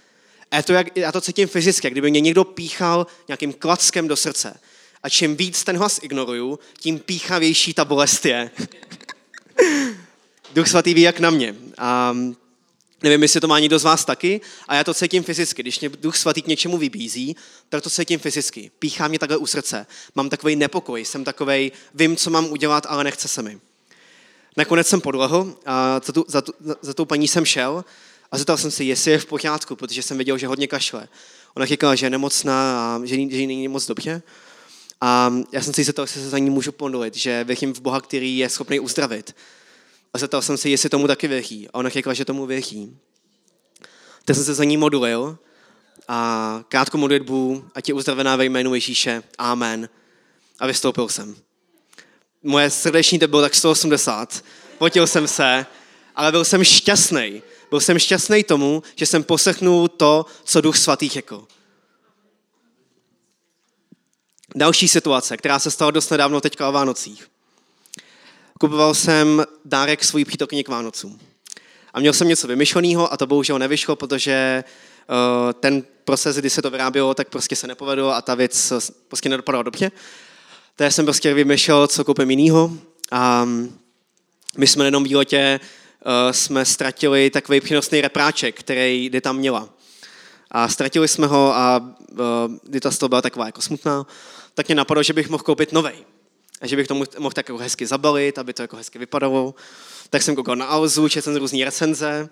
A 0.50 0.62
to, 0.62 0.72
jak, 0.72 0.96
já 0.96 1.12
to 1.12 1.20
cítím 1.20 1.48
fyzicky, 1.48 1.86
jak 1.86 1.94
kdyby 1.94 2.10
mě 2.10 2.20
někdo 2.20 2.44
píchal 2.44 3.06
nějakým 3.28 3.52
klackem 3.52 4.08
do 4.08 4.16
srdce. 4.16 4.60
A 5.02 5.08
čím 5.08 5.36
víc 5.36 5.64
ten 5.64 5.76
hlas 5.76 6.00
ignoruju, 6.02 6.58
tím 6.78 6.98
píchavější 6.98 7.74
ta 7.74 7.84
bolest 7.84 8.26
je. 8.26 8.50
Duch 10.54 10.68
svatý 10.68 10.94
ví, 10.94 11.02
jak 11.02 11.20
na 11.20 11.30
mě. 11.30 11.54
A 11.78 12.16
nevím, 13.02 13.22
jestli 13.22 13.40
to 13.40 13.48
má 13.48 13.58
někdo 13.58 13.78
z 13.78 13.84
vás 13.84 14.04
taky, 14.04 14.40
a 14.68 14.74
já 14.74 14.84
to 14.84 14.94
cítím 14.94 15.22
fyzicky. 15.22 15.62
Když 15.62 15.80
mě 15.80 15.88
Duch 15.88 16.16
svatý 16.16 16.42
k 16.42 16.46
něčemu 16.46 16.78
vybízí, 16.78 17.36
tak 17.68 17.82
to 17.82 17.90
cítím 17.90 18.18
fyzicky. 18.18 18.70
Píchá 18.78 19.08
mě 19.08 19.18
takhle 19.18 19.36
u 19.36 19.46
srdce. 19.46 19.86
Mám 20.14 20.28
takový 20.28 20.56
nepokoj, 20.56 21.04
jsem 21.04 21.24
takový, 21.24 21.72
vím, 21.94 22.16
co 22.16 22.30
mám 22.30 22.52
udělat, 22.52 22.86
ale 22.88 23.04
nechce 23.04 23.28
se 23.28 23.42
mi. 23.42 23.60
Nakonec 24.56 24.86
jsem 24.88 25.00
podlehl 25.00 25.56
a 25.66 26.00
za, 26.04 26.12
tu, 26.12 26.24
za, 26.28 26.42
tu, 26.42 26.52
za 26.82 26.94
tou 26.94 27.04
paní 27.04 27.28
jsem 27.28 27.44
šel 27.44 27.84
a 28.32 28.38
zeptal 28.38 28.56
jsem 28.56 28.70
si, 28.70 28.84
jestli 28.84 29.10
je 29.10 29.18
v 29.18 29.26
pořádku, 29.26 29.76
protože 29.76 30.02
jsem 30.02 30.16
věděl, 30.16 30.38
že 30.38 30.46
hodně 30.46 30.68
kašle. 30.68 31.08
Ona 31.54 31.66
říkala, 31.66 31.94
že 31.94 32.06
je 32.06 32.10
nemocná 32.10 32.80
a 32.80 33.00
že, 33.04 33.16
že 33.16 33.46
není 33.46 33.68
moc 33.68 33.86
dobře. 33.86 34.22
A 35.00 35.34
já 35.52 35.62
jsem 35.62 35.74
si 35.74 35.80
jestli 35.80 36.06
se 36.06 36.28
za 36.28 36.38
ní 36.38 36.50
můžu 36.50 36.72
pomodlit, 36.72 37.16
že 37.16 37.44
věřím 37.44 37.74
v 37.74 37.80
Boha, 37.80 38.00
který 38.00 38.38
je 38.38 38.48
schopný 38.48 38.80
uzdravit. 38.80 39.36
A 40.14 40.18
zeptal 40.18 40.42
jsem 40.42 40.56
se, 40.56 40.68
jestli 40.68 40.88
tomu 40.88 41.06
taky 41.06 41.28
věří. 41.28 41.68
A 41.68 41.74
ona 41.74 41.88
řekla, 41.88 42.14
že 42.14 42.24
tomu 42.24 42.46
věří. 42.46 42.96
Tak 44.24 44.36
jsem 44.36 44.44
se 44.44 44.54
za 44.54 44.64
ní 44.64 44.76
modlil 44.76 45.38
a 46.08 46.62
krátkou 46.68 46.98
modlitbu, 46.98 47.64
ať 47.74 47.88
je 47.88 47.94
uzdravená 47.94 48.36
ve 48.36 48.44
jménu 48.44 48.74
Ježíše. 48.74 49.22
Amen. 49.38 49.88
A 50.58 50.66
vystoupil 50.66 51.08
jsem. 51.08 51.36
Moje 52.42 52.70
srdeční 52.70 53.18
to 53.18 53.28
bylo 53.28 53.42
tak 53.42 53.54
180. 53.54 54.44
Potil 54.78 55.06
jsem 55.06 55.28
se, 55.28 55.66
ale 56.16 56.32
byl 56.32 56.44
jsem 56.44 56.64
šťastný. 56.64 57.42
Byl 57.70 57.80
jsem 57.80 57.98
šťastný 57.98 58.44
tomu, 58.44 58.82
že 58.96 59.06
jsem 59.06 59.24
poslechnul 59.24 59.88
to, 59.88 60.26
co 60.44 60.60
Duch 60.60 60.76
Svatý 60.76 61.08
řekl. 61.08 61.46
Další 64.54 64.88
situace, 64.88 65.36
která 65.36 65.58
se 65.58 65.70
stala 65.70 65.90
dost 65.90 66.10
nedávno 66.10 66.40
teďka 66.40 66.68
o 66.68 66.72
Vánocích. 66.72 67.28
Kupoval 68.60 68.94
jsem 68.94 69.44
dárek 69.64 70.04
svojí 70.04 70.24
přítelkyni 70.24 70.64
k 70.64 70.68
Vánocům. 70.68 71.20
A 71.94 72.00
měl 72.00 72.12
jsem 72.12 72.28
něco 72.28 72.46
vymyšleného 72.46 73.12
a 73.12 73.16
to 73.16 73.26
bohužel 73.26 73.58
nevyšlo, 73.58 73.96
protože 73.96 74.64
uh, 75.08 75.52
ten 75.52 75.82
proces, 76.04 76.36
kdy 76.36 76.50
se 76.50 76.62
to 76.62 76.70
vyrábělo, 76.70 77.14
tak 77.14 77.28
prostě 77.28 77.56
se 77.56 77.66
nepovedlo 77.66 78.14
a 78.14 78.22
ta 78.22 78.34
věc 78.34 78.72
prostě 79.08 79.28
nedopadala 79.28 79.62
dobře. 79.62 79.90
Tak 80.76 80.92
jsem 80.92 81.04
prostě 81.04 81.34
vymýšlel, 81.34 81.86
co 81.86 82.04
koupím 82.04 82.30
jinýho. 82.30 82.72
A 83.10 83.48
my 84.58 84.66
jsme 84.66 84.80
na 84.80 84.86
jednom 84.86 85.04
výletě 85.04 85.60
uh, 86.06 86.32
jsme 86.32 86.64
ztratili 86.64 87.30
takový 87.30 87.60
přínosný 87.60 88.00
repráček, 88.00 88.58
který 88.58 89.10
Dita 89.10 89.32
měla. 89.32 89.68
A 90.50 90.68
ztratili 90.68 91.08
jsme 91.08 91.26
ho 91.26 91.56
a 91.56 91.94
Dita 92.64 92.90
z 92.90 92.98
toho 92.98 93.08
byla 93.08 93.22
taková 93.22 93.46
jako 93.46 93.62
smutná. 93.62 94.06
Tak 94.60 94.68
mě 94.68 94.74
napadlo, 94.74 95.02
že 95.02 95.12
bych 95.12 95.28
mohl 95.28 95.42
koupit 95.42 95.72
nový. 95.72 95.92
A 96.60 96.66
že 96.66 96.76
bych 96.76 96.86
to 96.86 96.94
mohl 96.94 97.32
tak 97.32 97.48
jako 97.48 97.58
hezky 97.58 97.86
zabalit, 97.86 98.38
aby 98.38 98.52
to 98.52 98.62
jako 98.62 98.76
hezky 98.76 98.98
vypadalo. 98.98 99.54
Tak 100.10 100.22
jsem 100.22 100.36
koukal 100.36 100.56
na 100.56 100.66
Alzu, 100.66 101.08
četl 101.08 101.24
jsem 101.24 101.36
různé 101.36 101.64
recenze 101.64 102.28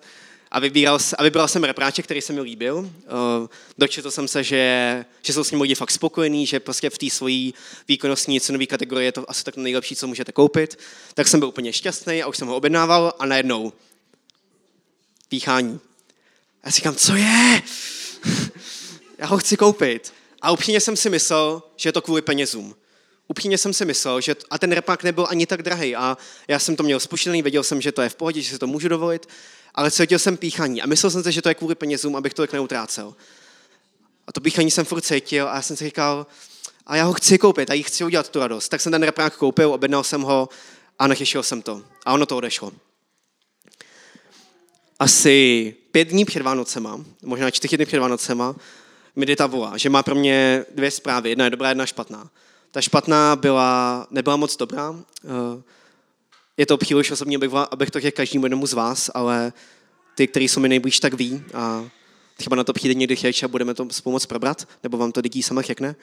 a, 0.51 0.59
vybíral, 0.59 0.99
a 1.17 1.23
vybral 1.23 1.47
jsem 1.47 1.63
repráček, 1.63 2.05
který 2.05 2.21
se 2.21 2.33
mi 2.33 2.41
líbil. 2.41 2.77
Uh, 2.77 2.89
dočetl 3.77 4.11
jsem 4.11 4.27
se, 4.27 4.43
že, 4.43 5.05
že 5.21 5.33
jsou 5.33 5.43
s 5.43 5.51
ním 5.51 5.61
lidi 5.61 5.75
fakt 5.75 5.91
spokojení, 5.91 6.45
že 6.45 6.59
prostě 6.59 6.89
v 6.89 6.97
té 6.97 7.09
svojí 7.09 7.53
výkonnostní 7.87 8.41
cenové 8.41 8.65
kategorii 8.65 9.07
je 9.07 9.11
to 9.11 9.29
asi 9.29 9.43
tak 9.43 9.57
nejlepší, 9.57 9.95
co 9.95 10.07
můžete 10.07 10.31
koupit. 10.31 10.79
Tak 11.13 11.27
jsem 11.27 11.39
byl 11.39 11.49
úplně 11.49 11.73
šťastný 11.73 12.23
a 12.23 12.27
už 12.27 12.37
jsem 12.37 12.47
ho 12.47 12.55
objednával 12.55 13.13
a 13.19 13.25
najednou 13.25 13.73
píchání. 15.29 15.79
Já 16.65 16.71
říkám, 16.71 16.95
co 16.95 17.15
je? 17.15 17.61
Já 19.17 19.25
ho 19.25 19.37
chci 19.37 19.57
koupit. 19.57 20.18
A 20.41 20.51
upřímně 20.51 20.79
jsem 20.79 20.95
si 20.95 21.09
myslel, 21.09 21.63
že 21.75 21.89
je 21.89 21.93
to 21.93 22.01
kvůli 22.01 22.21
penězům 22.21 22.75
upřímně 23.29 23.57
jsem 23.57 23.73
si 23.73 23.85
myslel, 23.85 24.21
že 24.21 24.35
a 24.49 24.59
ten 24.59 24.71
repák 24.71 25.03
nebyl 25.03 25.27
ani 25.29 25.45
tak 25.45 25.63
drahý 25.63 25.95
a 25.95 26.17
já 26.47 26.59
jsem 26.59 26.75
to 26.75 26.83
měl 26.83 26.99
spuštěný, 26.99 27.41
věděl 27.41 27.63
jsem, 27.63 27.81
že 27.81 27.91
to 27.91 28.01
je 28.01 28.09
v 28.09 28.15
pohodě, 28.15 28.41
že 28.41 28.49
si 28.49 28.59
to 28.59 28.67
můžu 28.67 28.87
dovolit, 28.87 29.29
ale 29.75 29.91
cítil 29.91 30.19
jsem 30.19 30.37
píchaní 30.37 30.81
a 30.81 30.87
myslel 30.87 31.09
jsem 31.11 31.23
si, 31.23 31.31
že 31.31 31.41
to 31.41 31.49
je 31.49 31.55
kvůli 31.55 31.75
penězům, 31.75 32.15
abych 32.15 32.33
to 32.33 32.45
neutrácel. 32.53 33.15
A 34.27 34.31
to 34.31 34.41
píchaní 34.41 34.71
jsem 34.71 34.85
furt 34.85 35.01
cítil 35.01 35.49
a 35.49 35.55
já 35.55 35.61
jsem 35.61 35.77
si 35.77 35.85
říkal, 35.85 36.27
a 36.85 36.95
já 36.95 37.03
ho 37.03 37.13
chci 37.13 37.37
koupit 37.37 37.69
a 37.69 37.73
jí 37.73 37.83
chci 37.83 38.03
udělat 38.03 38.29
tu 38.29 38.39
radost. 38.39 38.69
Tak 38.69 38.81
jsem 38.81 38.91
ten 38.91 39.03
repák 39.03 39.37
koupil, 39.37 39.73
objednal 39.73 40.03
jsem 40.03 40.21
ho 40.21 40.49
a 40.99 41.07
nachyšil 41.07 41.43
jsem 41.43 41.61
to. 41.61 41.83
A 42.05 42.13
ono 42.13 42.25
to 42.25 42.37
odešlo. 42.37 42.71
Asi 44.99 45.75
pět 45.91 46.07
dní 46.07 46.25
před 46.25 46.41
Vánocema, 46.41 47.05
možná 47.23 47.51
čtyři 47.51 47.77
dny 47.77 47.85
před 47.85 47.99
Vánocema, 47.99 48.55
mi 49.19 49.25
Dita 49.25 49.47
volá, 49.47 49.77
že 49.77 49.89
má 49.89 50.03
pro 50.03 50.15
mě 50.15 50.65
dvě 50.75 50.91
zprávy. 50.91 51.29
Jedna 51.29 51.45
je 51.45 51.51
dobrá, 51.51 51.69
jedna 51.69 51.85
špatná. 51.85 52.29
Ta 52.71 52.81
špatná 52.81 53.35
byla, 53.35 54.07
nebyla 54.11 54.35
moc 54.35 54.57
dobrá. 54.57 54.95
Eh, 55.25 55.61
je 56.57 56.65
to 56.65 56.77
příliš 56.77 57.11
osobní, 57.11 57.35
abych, 57.35 57.51
abych 57.71 57.91
to 57.91 57.99
řekl 57.99 58.17
každému 58.17 58.45
jednomu 58.45 58.67
z 58.67 58.73
vás, 58.73 59.11
ale 59.13 59.53
ty, 60.15 60.27
kteří 60.27 60.47
jsou 60.47 60.59
mi 60.59 60.69
nejblíž, 60.69 60.99
tak 60.99 61.13
ví. 61.13 61.43
A 61.53 61.89
třeba 62.37 62.55
na 62.55 62.63
to 62.63 62.73
přijde 62.73 62.93
někdy 62.93 63.15
chvíč 63.15 63.43
a 63.43 63.47
budeme 63.47 63.73
to 63.73 63.87
spolu 63.91 64.13
moc 64.13 64.25
probrat, 64.25 64.67
nebo 64.83 64.97
vám 64.97 65.11
to 65.11 65.19
lidí 65.19 65.43
sama 65.43 65.61
řekne. 65.61 65.95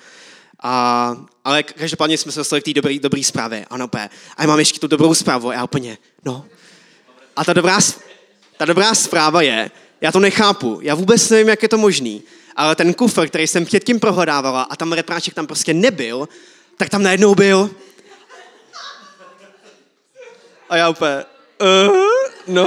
A, 0.62 1.16
ale 1.44 1.62
každopádně 1.62 2.18
jsme 2.18 2.33
se 2.33 2.40
dostali 2.40 2.62
k 2.62 2.64
té 2.64 2.72
dobré 2.72 2.98
dobrý 2.98 3.24
zprávě. 3.24 3.66
Ano, 3.70 3.88
P. 3.88 4.11
A 4.37 4.42
já 4.42 4.48
mám 4.48 4.59
ještě 4.59 4.81
tu 4.81 4.87
dobrou 4.87 5.14
zprávu. 5.14 5.50
Já 5.50 5.64
úplně, 5.64 5.98
no. 6.24 6.44
A 7.37 7.44
ta 7.44 7.52
dobrá, 7.52 7.79
ta 8.57 8.64
dobrá 8.64 8.94
zpráva 8.94 9.42
je, 9.42 9.70
já 10.00 10.12
to 10.12 10.20
nechápu. 10.20 10.79
Já 10.83 10.94
vůbec 10.94 11.31
nevím, 11.31 11.48
jak 11.48 11.62
je 11.62 11.68
to 11.68 11.79
možný. 11.79 12.22
Ale 12.57 12.77
ten 12.77 12.95
kufr, 12.95 13.29
který 13.29 13.47
jsem 13.47 13.64
předtím 13.64 14.01
prohledávala 14.01 14.62
a 14.62 14.77
tam 14.77 14.92
repráček 14.92 15.35
tam 15.35 15.47
prostě 15.47 15.75
nebyl, 15.75 16.29
tak 16.77 16.88
tam 16.88 17.03
najednou 17.03 17.35
byl. 17.35 17.71
A 20.69 20.77
já 20.77 20.88
úplně, 20.88 21.25
uh, 21.61 21.97
no, 22.47 22.66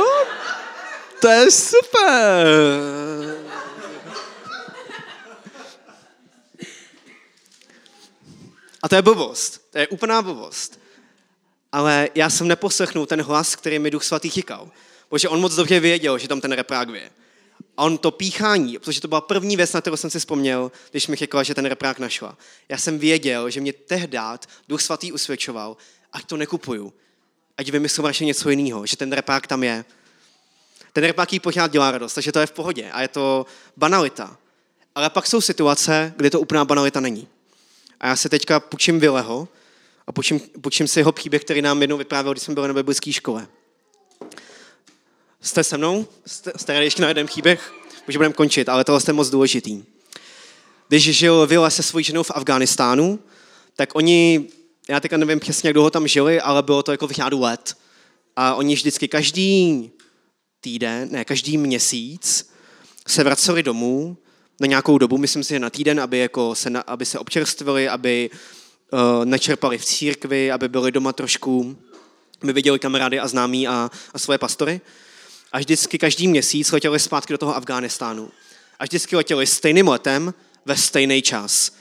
to 1.22 1.28
je 1.28 1.52
super. 1.52 2.48
A 8.82 8.90
to 8.90 8.96
je 8.96 9.02
blbost. 9.02 9.62
To 9.72 9.78
je 9.78 9.88
úplná 9.88 10.22
blbost. 10.22 10.80
Ale 11.72 12.10
já 12.16 12.30
jsem 12.30 12.48
neposlechnul 12.48 13.06
ten 13.06 13.22
hlas, 13.22 13.56
který 13.56 13.80
mi 13.80 13.92
Duch 13.92 14.04
Svatý 14.04 14.30
chykal. 14.30 14.72
Protože 15.10 15.30
on 15.30 15.40
moc 15.40 15.56
dobře 15.56 15.80
věděl, 15.80 16.18
že 16.18 16.28
tam 16.28 16.42
ten 16.42 16.52
reprák 16.52 16.90
je. 16.90 17.12
A 17.80 17.84
on 17.84 17.98
to 17.98 18.12
píchání, 18.12 18.80
protože 18.80 19.02
to 19.02 19.08
byla 19.08 19.22
první 19.22 19.58
věc, 19.58 19.74
na 19.74 19.82
kterou 19.82 19.98
jsem 19.98 20.10
si 20.10 20.20
vzpomněl, 20.20 20.72
když 20.92 21.08
mi 21.08 21.16
řekla, 21.16 21.44
že 21.44 21.56
ten 21.56 21.66
reprák 21.66 22.00
našla. 22.00 22.38
Já 22.70 22.78
jsem 22.78 23.00
věděl, 23.00 23.50
že 23.50 23.62
mě 23.62 23.74
tehdát 23.74 24.46
Duch 24.68 24.82
Svatý 24.82 25.12
usvědčoval, 25.12 25.78
ať 26.14 26.26
to 26.26 26.38
nekupuju. 26.38 26.94
Ať 27.58 27.70
vymyslím 27.70 28.06
radši 28.06 28.26
něco 28.26 28.50
jiného, 28.50 28.86
že 28.86 28.98
ten 28.98 29.12
repák 29.12 29.48
tam 29.48 29.64
je. 29.64 29.86
Ten 30.94 31.04
repák 31.04 31.34
jí 31.34 31.40
pořád 31.40 31.72
dělá 31.72 31.92
radost, 31.92 32.14
takže 32.14 32.32
to 32.32 32.40
je 32.40 32.46
v 32.46 32.52
pohodě 32.52 32.92
a 32.92 33.02
je 33.02 33.08
to 33.08 33.46
banalita. 33.78 34.38
Ale 34.96 35.10
pak 35.10 35.28
jsou 35.28 35.42
situace, 35.42 36.14
kdy 36.18 36.30
to 36.30 36.40
úplná 36.40 36.66
banalita 36.66 37.00
není. 37.00 37.28
A 38.00 38.08
já 38.08 38.16
se 38.16 38.30
teďka 38.30 38.60
půjčím 38.60 39.00
Vileho 39.00 39.48
a 40.08 40.12
půjčím, 40.12 40.40
půjčím 40.40 40.88
si 40.88 41.00
jeho 41.00 41.12
příběh, 41.12 41.44
který 41.44 41.62
nám 41.62 41.82
jednou 41.82 41.98
vyprávěl, 41.98 42.34
když 42.34 42.44
jsme 42.44 42.54
byli 42.54 42.68
na 42.68 42.74
biblické 42.74 43.14
škole. 43.14 43.48
Jste 45.42 45.64
se 45.64 45.78
mnou? 45.78 46.08
Jste, 46.26 46.52
jste 46.56 46.84
ještě 46.84 47.02
na 47.02 47.08
jeden 47.08 47.28
příběh? 47.28 47.74
Už 48.08 48.16
budeme 48.16 48.34
končit, 48.34 48.70
ale 48.70 48.84
tohle 48.84 49.02
je 49.08 49.14
moc 49.14 49.30
důležitý. 49.30 49.84
Když 50.88 51.04
žil 51.04 51.48
Vila 51.48 51.70
se 51.70 51.84
svojí 51.84 52.06
ženou 52.06 52.24
v 52.24 52.32
Afghánistánu, 52.36 53.20
tak 53.76 53.96
oni, 53.96 54.50
já 54.90 55.00
teďka 55.00 55.18
nevím 55.18 55.40
přesně, 55.40 55.68
jak 55.68 55.74
dlouho 55.74 55.90
tam 55.90 56.08
žili, 56.08 56.42
ale 56.42 56.64
bylo 56.64 56.84
to 56.84 56.92
jako 56.92 57.08
v 57.08 57.12
řádu 57.12 57.40
let. 57.40 57.78
A 58.36 58.56
oni 58.56 58.76
vždycky 58.76 59.08
každý 59.08 59.92
týden, 60.62 61.08
ne, 61.12 61.26
každý 61.26 61.58
měsíc 61.58 62.50
se 63.08 63.24
vraceli 63.24 63.64
domů 63.64 64.18
na 64.60 64.68
nějakou 64.68 64.98
dobu, 64.98 65.18
myslím 65.18 65.44
si, 65.44 65.50
že 65.50 65.60
na 65.60 65.70
týden, 65.70 66.00
aby, 66.00 66.18
jako 66.18 66.56
se, 66.56 66.70
aby 66.88 67.06
se 67.06 67.20
občerstvili, 67.20 67.90
aby 67.90 68.30
uh, 68.94 69.26
nečerpali 69.26 69.78
v 69.78 69.86
církvi, 69.86 70.52
aby 70.52 70.70
byli 70.70 70.92
doma 70.92 71.14
trošku, 71.14 71.78
aby 72.42 72.54
viděli 72.54 72.80
kamarády 72.80 73.20
a 73.20 73.28
známí 73.28 73.68
a, 73.68 73.92
a 74.14 74.20
svoje 74.20 74.38
pastory 74.38 74.82
a 75.52 75.60
vždycky 75.60 75.98
každý 75.98 76.28
měsíc 76.28 76.72
letěli 76.72 77.00
zpátky 77.00 77.34
do 77.34 77.38
toho 77.38 77.56
Afghánistánu. 77.56 78.32
A 78.80 78.84
vždycky 78.84 79.16
letěli 79.16 79.48
stejným 79.48 79.88
letem 79.88 80.34
ve 80.66 80.78
stejný 80.78 81.22
čas. 81.22 81.72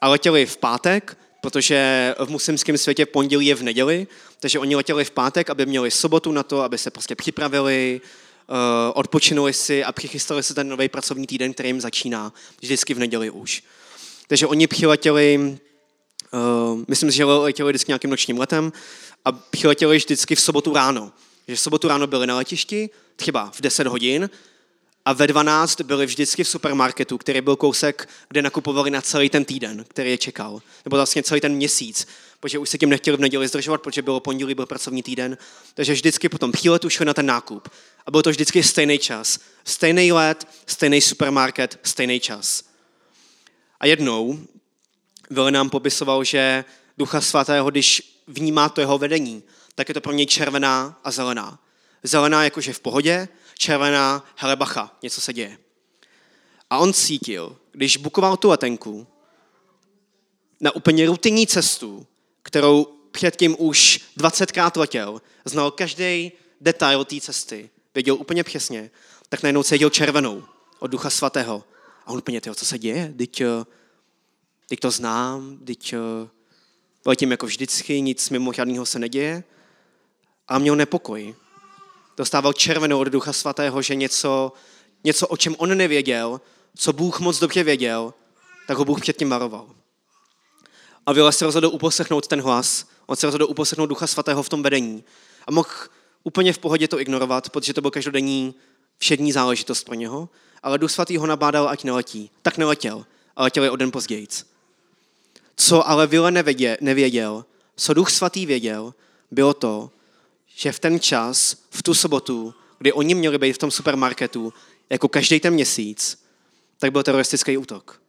A 0.00 0.08
letěli 0.08 0.46
v 0.46 0.56
pátek, 0.56 1.18
protože 1.40 2.14
v 2.18 2.28
muslimském 2.30 2.78
světě 2.78 3.06
pondělí 3.06 3.46
je 3.46 3.54
v 3.54 3.62
neděli, 3.62 4.06
takže 4.40 4.58
oni 4.58 4.76
letěli 4.76 5.04
v 5.04 5.10
pátek, 5.10 5.50
aby 5.50 5.66
měli 5.66 5.90
sobotu 5.90 6.32
na 6.32 6.42
to, 6.42 6.62
aby 6.62 6.78
se 6.78 6.90
prostě 6.90 7.14
připravili, 7.14 8.00
uh, 8.48 8.56
odpočinuli 8.94 9.52
si 9.52 9.84
a 9.84 9.92
přichystali 9.92 10.42
se 10.42 10.54
ten 10.54 10.68
nový 10.68 10.88
pracovní 10.88 11.26
týden, 11.26 11.54
který 11.54 11.68
jim 11.68 11.80
začíná 11.80 12.32
vždycky 12.62 12.94
v 12.94 12.98
neděli 12.98 13.30
už. 13.30 13.62
Takže 14.28 14.46
oni 14.46 14.66
přiletěli, 14.66 15.58
uh, 16.32 16.82
myslím 16.88 17.10
že 17.10 17.24
letěli 17.24 17.72
vždycky 17.72 17.90
nějakým 17.90 18.10
nočním 18.10 18.38
letem 18.38 18.72
a 19.24 19.32
přiletěli 19.32 19.96
vždycky 19.96 20.34
v 20.34 20.40
sobotu 20.40 20.74
ráno 20.74 21.12
že 21.48 21.56
v 21.56 21.60
sobotu 21.60 21.88
ráno 21.88 22.06
byli 22.06 22.26
na 22.26 22.36
letišti, 22.36 22.90
třeba 23.16 23.50
v 23.50 23.60
10 23.60 23.86
hodin, 23.86 24.30
a 25.04 25.12
ve 25.12 25.26
12 25.26 25.80
byli 25.80 26.06
vždycky 26.06 26.44
v 26.44 26.48
supermarketu, 26.48 27.18
který 27.18 27.40
byl 27.40 27.56
kousek, 27.56 28.08
kde 28.28 28.42
nakupovali 28.42 28.90
na 28.90 29.00
celý 29.00 29.30
ten 29.30 29.44
týden, 29.44 29.84
který 29.88 30.10
je 30.10 30.18
čekal. 30.18 30.62
Nebo 30.84 30.96
vlastně 30.96 31.22
celý 31.22 31.40
ten 31.40 31.54
měsíc, 31.54 32.06
protože 32.40 32.58
už 32.58 32.68
se 32.68 32.78
tím 32.78 32.88
nechtěli 32.88 33.16
v 33.16 33.20
neděli 33.20 33.48
zdržovat, 33.48 33.82
protože 33.82 34.02
bylo 34.02 34.20
pondělí, 34.20 34.54
byl 34.54 34.66
pracovní 34.66 35.02
týden. 35.02 35.38
Takže 35.74 35.92
vždycky 35.92 36.28
potom 36.28 36.52
příletu 36.52 36.90
šli 36.90 37.04
na 37.04 37.14
ten 37.14 37.26
nákup. 37.26 37.68
A 38.06 38.10
byl 38.10 38.22
to 38.22 38.30
vždycky 38.30 38.62
stejný 38.62 38.98
čas. 38.98 39.38
Stejný 39.64 40.12
let, 40.12 40.48
stejný 40.66 41.00
supermarket, 41.00 41.78
stejný 41.82 42.20
čas. 42.20 42.64
A 43.80 43.86
jednou 43.86 44.38
Vili 45.30 45.52
nám 45.52 45.70
popisoval, 45.70 46.24
že 46.24 46.64
Ducha 46.98 47.20
Svatého, 47.20 47.70
když 47.70 48.02
vnímá 48.26 48.68
to 48.68 48.80
jeho 48.80 48.98
vedení, 48.98 49.42
tak 49.76 49.88
je 49.88 49.94
to 49.94 50.00
pro 50.00 50.12
něj 50.12 50.26
červená 50.26 51.00
a 51.04 51.10
zelená. 51.10 51.58
Zelená 52.02 52.44
jakože 52.44 52.72
v 52.72 52.80
pohodě, 52.80 53.28
červená, 53.58 54.24
hele 54.36 54.56
bacha, 54.56 54.96
něco 55.02 55.20
se 55.20 55.32
děje. 55.32 55.58
A 56.70 56.78
on 56.78 56.92
cítil, 56.92 57.56
když 57.72 57.96
bukoval 57.96 58.36
tu 58.36 58.48
letenku 58.48 59.06
na 60.60 60.74
úplně 60.74 61.06
rutinní 61.06 61.46
cestu, 61.46 62.06
kterou 62.42 62.84
předtím 63.10 63.56
už 63.58 64.00
20krát 64.18 64.80
letěl, 64.80 65.22
znal 65.44 65.70
každý 65.70 66.32
detail 66.60 67.04
té 67.04 67.20
cesty, 67.20 67.70
věděl 67.94 68.14
úplně 68.14 68.44
přesně, 68.44 68.90
tak 69.28 69.42
najednou 69.42 69.62
cítil 69.62 69.90
červenou 69.90 70.44
od 70.78 70.90
Ducha 70.90 71.10
Svatého. 71.10 71.64
A 72.06 72.10
on 72.10 72.18
úplně, 72.18 72.40
tyjo, 72.40 72.54
co 72.54 72.66
se 72.66 72.78
děje? 72.78 73.14
Teď, 73.18 73.40
eh, 73.40 73.64
teď 74.68 74.80
to 74.80 74.90
znám, 74.90 75.58
teď 75.64 75.92
eh, 75.92 76.28
letím 77.06 77.30
jako 77.30 77.46
vždycky, 77.46 78.00
nic 78.00 78.30
mimořádného 78.30 78.86
se 78.86 78.98
neděje 78.98 79.44
a 80.48 80.58
měl 80.58 80.76
nepokoj. 80.76 81.34
Dostával 82.16 82.52
červenou 82.52 83.00
od 83.00 83.08
Ducha 83.08 83.32
Svatého, 83.32 83.82
že 83.82 83.94
něco, 83.94 84.52
něco, 85.04 85.26
o 85.26 85.36
čem 85.36 85.54
on 85.58 85.76
nevěděl, 85.76 86.40
co 86.76 86.92
Bůh 86.92 87.20
moc 87.20 87.38
dobře 87.38 87.64
věděl, 87.64 88.14
tak 88.66 88.78
ho 88.78 88.84
Bůh 88.84 89.00
předtím 89.00 89.30
varoval. 89.30 89.66
A 91.06 91.12
Vila 91.12 91.32
se 91.32 91.44
rozhodl 91.44 91.66
uposlechnout 91.66 92.26
ten 92.26 92.40
hlas, 92.40 92.86
on 93.06 93.16
se 93.16 93.26
rozhodl 93.26 93.46
uposlechnout 93.48 93.86
Ducha 93.86 94.06
Svatého 94.06 94.42
v 94.42 94.48
tom 94.48 94.62
vedení. 94.62 95.04
A 95.46 95.50
mohl 95.50 95.68
úplně 96.24 96.52
v 96.52 96.58
pohodě 96.58 96.88
to 96.88 97.00
ignorovat, 97.00 97.50
protože 97.50 97.74
to 97.74 97.80
byl 97.80 97.90
každodenní 97.90 98.54
všední 98.98 99.32
záležitost 99.32 99.84
pro 99.84 99.94
něho, 99.94 100.28
ale 100.62 100.78
Duch 100.78 100.90
Svatý 100.90 101.16
ho 101.16 101.26
nabádal, 101.26 101.68
ať 101.68 101.84
neletí. 101.84 102.30
Tak 102.42 102.58
neletěl, 102.58 103.06
ale 103.36 103.46
letěl 103.46 103.64
je 103.64 103.70
o 103.70 103.76
den 103.76 103.90
později. 103.90 104.28
Co 105.56 105.88
ale 105.88 106.06
Vile 106.06 106.30
nevěděl, 106.30 106.76
nevěděl, 106.80 107.44
co 107.76 107.94
Duch 107.94 108.10
Svatý 108.10 108.46
věděl, 108.46 108.94
bylo 109.30 109.54
to, 109.54 109.90
že 110.56 110.72
v 110.72 110.78
ten 110.78 111.00
čas, 111.00 111.56
v 111.70 111.82
tu 111.82 111.94
sobotu, 111.94 112.54
kdy 112.78 112.92
oni 112.92 113.14
měli 113.14 113.38
být 113.38 113.52
v 113.52 113.58
tom 113.58 113.70
supermarketu, 113.70 114.52
jako 114.90 115.08
každý 115.08 115.40
ten 115.40 115.54
měsíc, 115.54 116.24
tak 116.78 116.92
byl 116.92 117.02
teroristický 117.02 117.56
útok. 117.56 118.02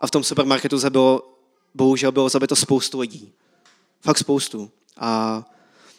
A 0.00 0.06
v 0.06 0.10
tom 0.10 0.24
supermarketu 0.24 0.78
zabilo, 0.78 1.38
bohužel 1.74 2.12
bylo 2.12 2.28
zabito 2.28 2.56
spoustu 2.56 3.00
lidí. 3.00 3.32
Fakt 4.00 4.18
spoustu. 4.18 4.70
A 4.96 5.42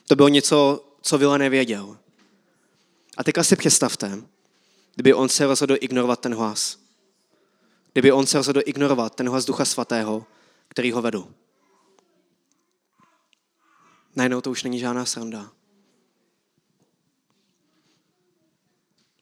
to 0.08 0.16
bylo 0.16 0.28
něco, 0.28 0.86
co 1.02 1.18
Vila 1.18 1.38
nevěděl. 1.38 1.98
A 3.18 3.24
teďka 3.24 3.44
si 3.44 3.56
představte, 3.56 4.22
kdyby 4.96 5.14
on 5.14 5.30
se 5.30 5.46
rozhodl 5.46 5.76
ignorovat 5.80 6.20
ten 6.20 6.36
hlas. 6.36 6.78
Kdyby 7.94 8.12
on 8.12 8.26
se 8.28 8.38
rozhodl 8.38 8.62
ignorovat 8.66 9.16
ten 9.16 9.30
hlas 9.30 9.46
Ducha 9.46 9.66
Svatého, 9.66 10.26
který 10.68 10.92
ho 10.92 11.02
vedl. 11.02 11.28
Najednou 14.16 14.42
to 14.42 14.52
už 14.52 14.64
není 14.64 14.80
žádná 14.80 15.06
sranda. 15.06 15.52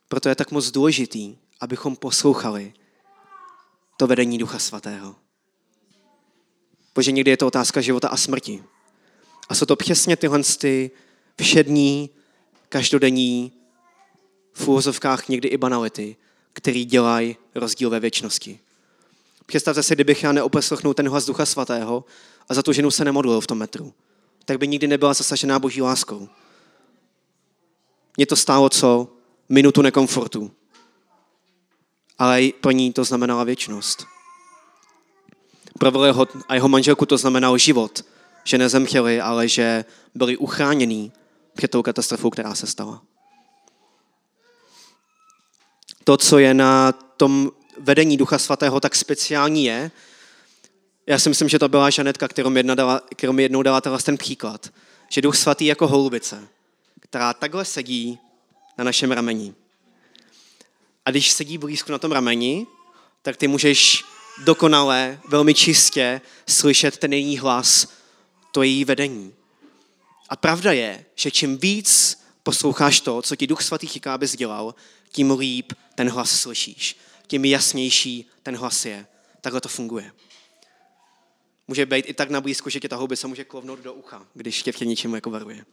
Proto 0.08 0.30
je 0.30 0.36
tak 0.36 0.52
moc 0.52 0.72
důležitý, 0.72 1.38
abychom 1.60 1.96
poslouchali 1.96 2.74
to 3.98 4.08
vedení 4.08 4.38
Ducha 4.38 4.60
Svatého. 4.60 5.16
Protože 6.94 7.12
někdy 7.12 7.32
je 7.32 7.38
to 7.38 7.48
otázka 7.48 7.82
života 7.82 8.08
a 8.08 8.18
smrti. 8.18 8.64
A 9.50 9.56
jsou 9.56 9.66
to 9.66 9.76
přesně 9.76 10.18
tyhle 10.18 10.40
ty 10.58 10.92
všední, 11.42 12.10
každodenní, 12.70 13.52
v 14.54 14.68
úvozovkách 14.68 15.28
někdy 15.28 15.48
i 15.48 15.58
banality, 15.58 16.16
který 16.54 16.86
dělají 16.86 17.38
rozdíl 17.56 17.90
ve 17.90 18.00
věčnosti. 18.00 18.60
Představte 19.46 19.84
si, 19.84 19.96
kdybych 19.96 20.24
já 20.24 20.32
neoposlechnul 20.32 20.94
ten 20.94 21.10
hlas 21.10 21.26
Ducha 21.26 21.46
Svatého 21.46 22.06
a 22.50 22.54
za 22.54 22.64
tu 22.64 22.74
ženu 22.74 22.92
se 22.92 23.06
nemodlil 23.06 23.42
v 23.42 23.48
tom 23.48 23.58
metru, 23.58 23.94
tak 24.46 24.58
by 24.58 24.68
nikdy 24.68 24.88
nebyla 24.88 25.14
zasažená 25.14 25.60
boží 25.60 25.82
láskou. 25.82 26.30
Mě 28.18 28.26
to 28.26 28.36
stálo 28.36 28.70
co? 28.70 29.08
Minutu 29.50 29.82
nekomfortu. 29.82 30.52
Ale 32.18 32.42
pro 32.62 32.72
ní 32.72 32.94
to 32.94 33.04
znamenala 33.04 33.44
věčnost. 33.44 34.06
Pro 35.80 35.92
Vleho 35.92 36.28
a 36.48 36.56
jeho 36.56 36.70
manželku 36.70 37.06
to 37.06 37.18
znamenalo 37.18 37.58
život, 37.58 38.06
že 38.44 38.58
nezemřeli, 38.58 39.22
ale 39.22 39.48
že 39.48 39.86
byli 40.16 40.38
uchráněni 40.38 41.12
před 41.54 41.72
tou 41.72 41.82
katastrofou, 41.82 42.30
která 42.30 42.56
se 42.56 42.68
stala. 42.68 43.02
To, 46.04 46.18
co 46.18 46.40
je 46.40 46.54
na 46.54 46.92
tom 46.92 47.52
vedení 47.80 48.18
Ducha 48.18 48.38
Svatého 48.38 48.80
tak 48.80 48.96
speciální 48.96 49.66
je, 49.66 49.92
já 51.08 51.20
si 51.20 51.30
myslím, 51.30 51.50
že 51.50 51.60
to 51.60 51.70
byla 51.70 51.90
Žanetka, 51.90 52.28
kterou 52.28 52.50
mi, 52.50 52.60
jedna 52.60 52.76
dala, 52.76 53.02
kterou 53.16 53.34
mi 53.34 53.44
jednou 53.44 53.62
dala 53.62 53.82
ten 53.82 54.18
příklad, 54.18 54.74
že 55.10 55.22
Duch 55.22 55.38
Svatý 55.38 55.66
jako 55.66 55.88
holubice, 55.88 56.48
která 57.00 57.34
takhle 57.34 57.66
sedí 57.66 58.20
na 58.78 58.84
našem 58.84 59.12
rameni. 59.12 59.54
A 61.06 61.12
když 61.12 61.32
sedí 61.32 61.58
blízko 61.58 61.92
na 61.92 61.98
tom 61.98 62.12
rameni, 62.12 62.68
tak 63.22 63.38
ty 63.38 63.48
můžeš 63.48 64.04
dokonale, 64.44 65.20
velmi 65.28 65.54
čistě 65.54 66.22
slyšet 66.48 66.98
ten 66.98 67.14
její 67.14 67.38
hlas, 67.38 67.88
to 68.52 68.64
její 68.64 68.86
vedení. 68.86 69.34
A 70.30 70.36
pravda 70.36 70.72
je, 70.72 71.06
že 71.16 71.32
čím 71.32 71.58
víc 71.58 72.20
posloucháš 72.44 73.00
to, 73.00 73.22
co 73.22 73.36
ti 73.36 73.48
Duch 73.48 73.62
Svatý 73.62 73.88
říká, 73.88 74.14
abys 74.14 74.36
dělal, 74.36 74.76
tím 75.12 75.32
líp 75.32 75.74
ten 75.96 76.10
hlas 76.10 76.32
slyšíš. 76.32 76.98
Tím 77.28 77.46
jasnější 77.46 78.30
ten 78.44 78.56
hlas 78.56 78.86
je. 78.86 79.06
Takhle 79.42 79.62
to 79.62 79.70
funguje. 79.70 80.12
Může 81.68 81.86
být 81.86 82.06
i 82.10 82.14
tak 82.14 82.30
na 82.30 82.42
blízku, 82.42 82.70
že 82.70 82.80
tě 82.80 82.90
ta 82.90 82.96
houby 82.96 83.18
se 83.18 83.28
může 83.28 83.46
klovnout 83.46 83.80
do 83.80 83.94
ucha, 83.94 84.28
když 84.34 84.64
tě 84.64 84.72
v 84.72 84.82
něčemu 84.82 85.16
jako 85.16 85.30
varuje. 85.30 85.66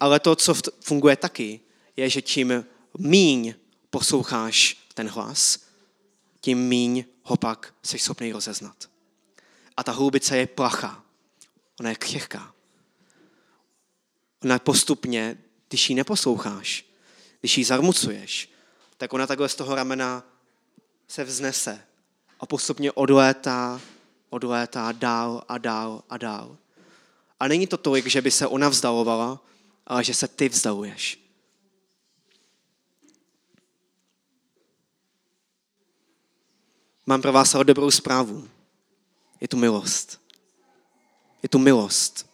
Ale 0.00 0.20
to, 0.20 0.36
co 0.36 0.54
funguje 0.80 1.16
taky, 1.16 1.60
je, 1.96 2.10
že 2.10 2.22
čím 2.22 2.64
míň 2.98 3.54
posloucháš 3.90 4.76
ten 4.94 5.08
hlas, 5.08 5.58
tím 6.40 6.58
míň 6.58 7.04
ho 7.22 7.36
pak 7.36 7.74
jsi 7.82 7.98
schopný 7.98 8.32
rozeznat. 8.32 8.90
A 9.76 9.84
ta 9.84 9.92
houbice 9.92 10.36
je 10.36 10.46
placha. 10.46 11.04
Ona 11.80 11.90
je 11.90 11.96
křehká. 11.96 12.54
Ona 14.44 14.58
postupně, 14.58 15.38
když 15.68 15.90
ji 15.90 15.96
neposloucháš, 15.96 16.84
když 17.40 17.58
ji 17.58 17.64
zarmucuješ, 17.64 18.50
tak 18.96 19.12
ona 19.12 19.26
takhle 19.26 19.48
z 19.48 19.54
toho 19.54 19.74
ramena 19.74 20.22
se 21.08 21.24
vznese 21.24 21.84
a 22.40 22.46
postupně 22.46 22.92
odlétá, 22.92 23.80
odlétá 24.34 24.92
dál 24.92 25.44
a 25.48 25.58
dál 25.58 26.02
a 26.10 26.18
dál. 26.18 26.56
A 27.40 27.48
není 27.48 27.66
to 27.66 27.76
tolik, 27.76 28.06
že 28.06 28.22
by 28.22 28.30
se 28.30 28.46
ona 28.46 28.68
vzdalovala, 28.68 29.40
ale 29.86 30.04
že 30.04 30.14
se 30.14 30.28
ty 30.28 30.48
vzdaluješ. 30.48 31.20
Mám 37.06 37.22
pro 37.22 37.32
vás 37.32 37.54
ale 37.54 37.64
dobrou 37.64 37.90
zprávu. 37.90 38.48
Je 39.40 39.48
tu 39.48 39.56
milost. 39.56 40.20
Je 41.42 41.48
tu 41.48 41.58
milost. 41.58 42.26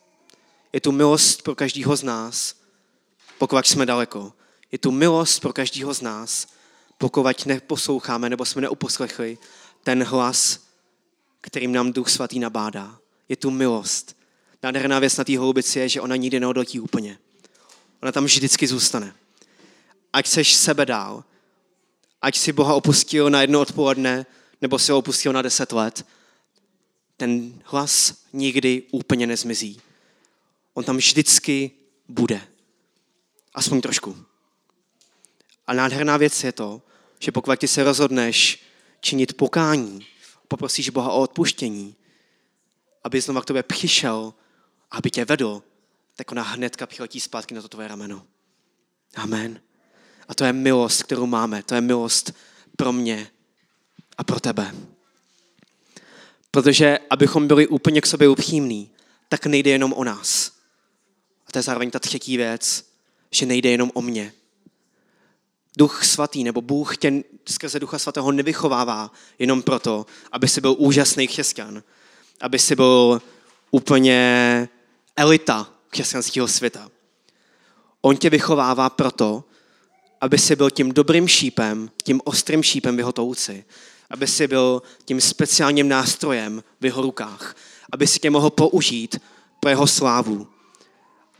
Je 0.73 0.81
tu 0.81 0.93
milost 0.93 1.43
pro 1.43 1.55
každého 1.55 1.97
z 1.97 2.03
nás, 2.03 2.55
pokud 3.39 3.67
jsme 3.67 3.87
daleko. 3.87 4.33
Je 4.73 4.79
tu 4.79 4.91
milost 4.91 5.41
pro 5.41 5.53
každého 5.53 5.95
z 5.95 6.01
nás, 6.01 6.47
pokud 6.99 7.47
neposloucháme 7.47 8.31
nebo 8.31 8.45
jsme 8.45 8.63
neuposlechli 8.63 9.39
ten 9.83 10.05
hlas, 10.05 10.70
kterým 11.41 11.73
nám 11.73 11.93
Duch 11.93 12.11
Svatý 12.11 12.39
nabádá. 12.39 12.99
Je 13.29 13.37
tu 13.37 13.51
milost. 13.51 14.17
Nádherná 14.63 14.99
věc 14.99 15.17
na 15.17 15.25
té 15.25 15.39
houbici 15.39 15.79
je, 15.79 15.89
že 15.89 16.01
ona 16.01 16.17
nikdy 16.17 16.41
neodletí 16.41 16.81
úplně. 16.81 17.19
Ona 18.03 18.13
tam 18.13 18.25
vždycky 18.25 18.67
zůstane. 18.67 19.15
Ať 20.13 20.27
seš 20.27 20.55
sebe 20.55 20.87
dál, 20.87 21.25
ať 22.23 22.39
si 22.39 22.53
Boha 22.53 22.75
opustil 22.75 23.31
na 23.31 23.41
jedno 23.41 23.61
odpoledne, 23.61 24.27
nebo 24.63 24.79
si 24.79 24.93
ho 24.93 24.99
opustil 24.99 25.33
na 25.33 25.43
deset 25.43 25.73
let, 25.73 26.07
ten 27.17 27.63
hlas 27.65 28.15
nikdy 28.33 28.83
úplně 28.91 29.27
nezmizí. 29.27 29.81
On 30.75 30.85
tam 30.85 30.97
vždycky 30.97 31.71
bude. 32.09 32.41
Aspoň 33.55 33.81
trošku. 33.81 34.17
A 35.67 35.75
nádherná 35.75 36.17
věc 36.17 36.45
je 36.45 36.53
to, 36.53 36.83
že 37.19 37.33
pokud 37.33 37.59
ty 37.59 37.69
se 37.69 37.85
rozhodneš 37.85 38.63
činit 39.01 39.37
pokání, 39.37 40.07
poprosíš 40.51 40.91
Boha 40.91 41.13
o 41.13 41.21
odpuštění, 41.21 41.97
aby 43.05 43.21
znovu 43.21 43.41
k 43.41 43.45
tobě 43.45 43.63
přišel, 43.63 44.35
aby 44.91 45.11
tě 45.11 45.25
vedl, 45.25 45.63
tak 46.17 46.33
ona 46.33 46.43
hnedka 46.43 46.87
přiletí 46.87 47.21
zpátky 47.21 47.55
na 47.55 47.63
to 47.63 47.69
tvoje 47.69 47.89
rameno. 47.89 48.27
Amen. 49.17 49.61
A 50.29 50.35
to 50.35 50.45
je 50.45 50.53
milost, 50.53 51.03
kterou 51.03 51.27
máme. 51.27 51.63
To 51.63 51.75
je 51.75 51.81
milost 51.81 52.33
pro 52.77 52.93
mě 52.93 53.31
a 54.19 54.25
pro 54.25 54.41
tebe. 54.41 54.75
Protože 56.51 56.99
abychom 57.11 57.47
byli 57.47 57.67
úplně 57.67 58.01
k 58.01 58.07
sobě 58.07 58.29
upřímní, 58.29 58.91
tak 59.29 59.47
nejde 59.47 59.71
jenom 59.71 59.93
o 59.93 60.05
nás. 60.05 60.53
A 61.47 61.53
to 61.53 61.59
je 61.59 61.63
zároveň 61.63 61.91
ta 61.91 61.99
třetí 61.99 62.37
věc, 62.37 62.85
že 63.31 63.47
nejde 63.47 63.71
jenom 63.71 63.91
o 63.95 64.03
mě. 64.03 64.33
Duch 65.81 66.05
svatý 66.05 66.45
nebo 66.45 66.61
Bůh 66.61 66.97
tě 66.97 67.23
skrze 67.49 67.81
Ducha 67.81 67.99
svatého 67.99 68.33
nevychovává 68.33 69.11
jenom 69.39 69.63
proto, 69.63 70.07
aby 70.33 70.49
si 70.49 70.61
byl 70.61 70.75
úžasný 70.79 71.29
křesťan, 71.29 71.83
aby 72.41 72.59
si 72.59 72.77
byl 72.77 73.23
úplně 73.71 74.69
elita 75.17 75.71
křesťanského 75.89 76.49
světa. 76.49 76.91
On 78.01 78.17
tě 78.17 78.31
vychovává 78.31 78.91
proto, 78.91 79.45
aby 80.21 80.39
si 80.39 80.57
byl 80.57 80.71
tím 80.71 80.93
dobrým 80.93 81.29
šípem, 81.29 81.91
tím 82.03 82.21
ostrým 82.25 82.63
šípem 82.63 82.97
v 82.97 82.99
jeho 82.99 83.13
touci, 83.13 83.65
aby 84.11 84.27
si 84.27 84.49
byl 84.49 84.83
tím 85.05 85.21
speciálním 85.21 85.89
nástrojem 85.89 86.63
v 86.81 86.85
jeho 86.85 87.03
rukách, 87.03 87.57
aby 87.93 88.07
si 88.07 88.19
tě 88.19 88.31
mohl 88.31 88.51
použít 88.51 89.21
pro 89.61 89.71
jeho 89.71 89.87
slávu. 89.87 90.47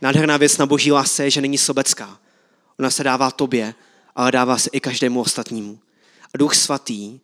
Nádherná 0.01 0.37
věc 0.37 0.57
na 0.57 0.65
boží 0.65 0.91
lásce 0.91 1.23
je, 1.23 1.31
že 1.31 1.41
není 1.41 1.57
sobecká. 1.57 2.19
Ona 2.79 2.89
se 2.89 3.03
dává 3.03 3.31
tobě, 3.31 3.75
ale 4.15 4.31
dává 4.31 4.57
se 4.57 4.69
i 4.73 4.79
každému 4.79 5.21
ostatnímu. 5.21 5.79
A 6.33 6.37
Duch 6.37 6.55
Svatý, 6.55 7.19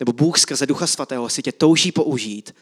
nebo 0.00 0.12
Bůh 0.12 0.38
skrze 0.38 0.66
Ducha 0.66 0.86
Svatého 0.86 1.28
si 1.28 1.42
tě 1.42 1.52
touží 1.52 1.92
použít, 1.92 2.54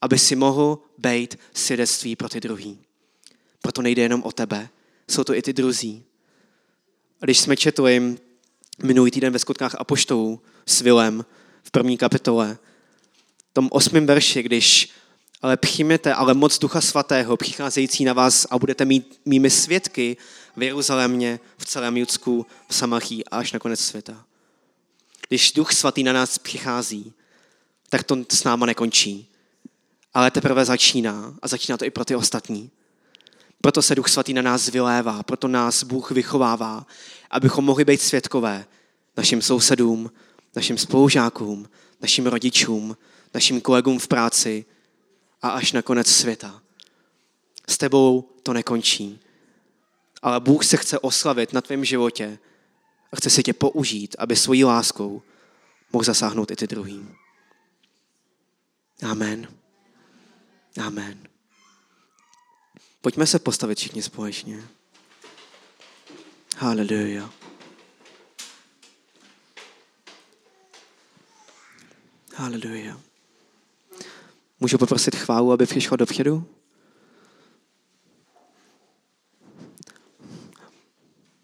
aby 0.00 0.18
si 0.18 0.36
mohl 0.36 0.78
být 0.98 1.38
svědectví 1.54 2.16
pro 2.16 2.28
ty 2.28 2.40
druhý. 2.40 2.78
Proto 3.62 3.82
nejde 3.82 4.02
jenom 4.02 4.22
o 4.22 4.32
tebe, 4.32 4.68
jsou 5.10 5.24
to 5.24 5.34
i 5.34 5.42
ty 5.42 5.52
druzí. 5.52 6.04
A 7.20 7.24
když 7.24 7.38
jsme 7.38 7.56
četli 7.56 8.16
minulý 8.82 9.10
týden 9.10 9.32
ve 9.32 9.38
skutkách 9.38 9.74
Apoštolů 9.74 10.40
s 10.66 10.80
Vilem 10.80 11.24
v 11.62 11.70
první 11.70 11.98
kapitole, 11.98 12.58
v 13.50 13.54
tom 13.54 13.68
osmém 13.72 14.06
verši, 14.06 14.42
když 14.42 14.90
ale 15.42 15.56
přijměte 15.56 16.14
ale 16.14 16.34
moc 16.34 16.58
Ducha 16.58 16.80
Svatého 16.80 17.36
přicházející 17.36 18.04
na 18.04 18.12
vás 18.12 18.46
a 18.50 18.58
budete 18.58 18.84
mít 18.84 19.20
mými 19.24 19.50
svědky 19.50 20.16
v 20.58 20.62
Jeruzalémě, 20.62 21.40
v 21.58 21.64
celém 21.64 21.96
Judsku, 21.96 22.46
v 22.68 22.74
Samachí 22.74 23.24
a 23.24 23.38
až 23.38 23.52
na 23.52 23.58
konec 23.58 23.80
světa. 23.80 24.24
Když 25.28 25.52
Duch 25.52 25.72
Svatý 25.72 26.02
na 26.02 26.12
nás 26.12 26.38
přichází, 26.38 27.12
tak 27.88 28.02
to 28.02 28.16
s 28.32 28.44
náma 28.44 28.66
nekončí. 28.66 29.28
Ale 30.14 30.30
teprve 30.30 30.64
začíná 30.64 31.34
a 31.42 31.48
začíná 31.48 31.78
to 31.78 31.84
i 31.84 31.90
pro 31.90 32.04
ty 32.04 32.14
ostatní. 32.14 32.70
Proto 33.60 33.82
se 33.82 33.94
Duch 33.94 34.08
Svatý 34.08 34.34
na 34.34 34.42
nás 34.42 34.68
vylévá, 34.68 35.22
proto 35.22 35.48
nás 35.48 35.84
Bůh 35.84 36.10
vychovává, 36.10 36.86
abychom 37.30 37.64
mohli 37.64 37.84
být 37.84 38.00
svědkové 38.00 38.66
našim 39.16 39.42
sousedům, 39.42 40.10
našim 40.56 40.78
spolužákům, 40.78 41.68
našim 42.00 42.26
rodičům, 42.26 42.96
našim 43.34 43.60
kolegům 43.60 43.98
v 43.98 44.08
práci 44.08 44.64
a 45.42 45.48
až 45.48 45.72
na 45.72 45.82
konec 45.82 46.06
světa. 46.06 46.62
S 47.68 47.78
tebou 47.78 48.30
to 48.42 48.52
nekončí. 48.52 49.20
Ale 50.22 50.40
Bůh 50.40 50.64
se 50.64 50.76
chce 50.76 50.98
oslavit 50.98 51.52
na 51.52 51.60
tvém 51.60 51.84
životě 51.84 52.38
a 53.12 53.16
chce 53.16 53.30
si 53.30 53.42
tě 53.42 53.52
použít, 53.52 54.16
aby 54.18 54.36
svojí 54.36 54.64
láskou 54.64 55.22
mohl 55.92 56.04
zasáhnout 56.04 56.50
i 56.50 56.56
ty 56.56 56.66
druhým. 56.66 57.16
Amen. 59.02 59.48
Amen. 60.86 61.18
Pojďme 63.00 63.26
se 63.26 63.38
postavit 63.38 63.78
všichni 63.78 64.02
společně. 64.02 64.68
Haleluja. 66.56 67.30
Haleluja. 72.34 73.00
Můžu 74.60 74.78
poprosit 74.78 75.16
chválu, 75.16 75.52
aby 75.52 75.66
přišla 75.66 75.96
dopředu? 75.96 76.57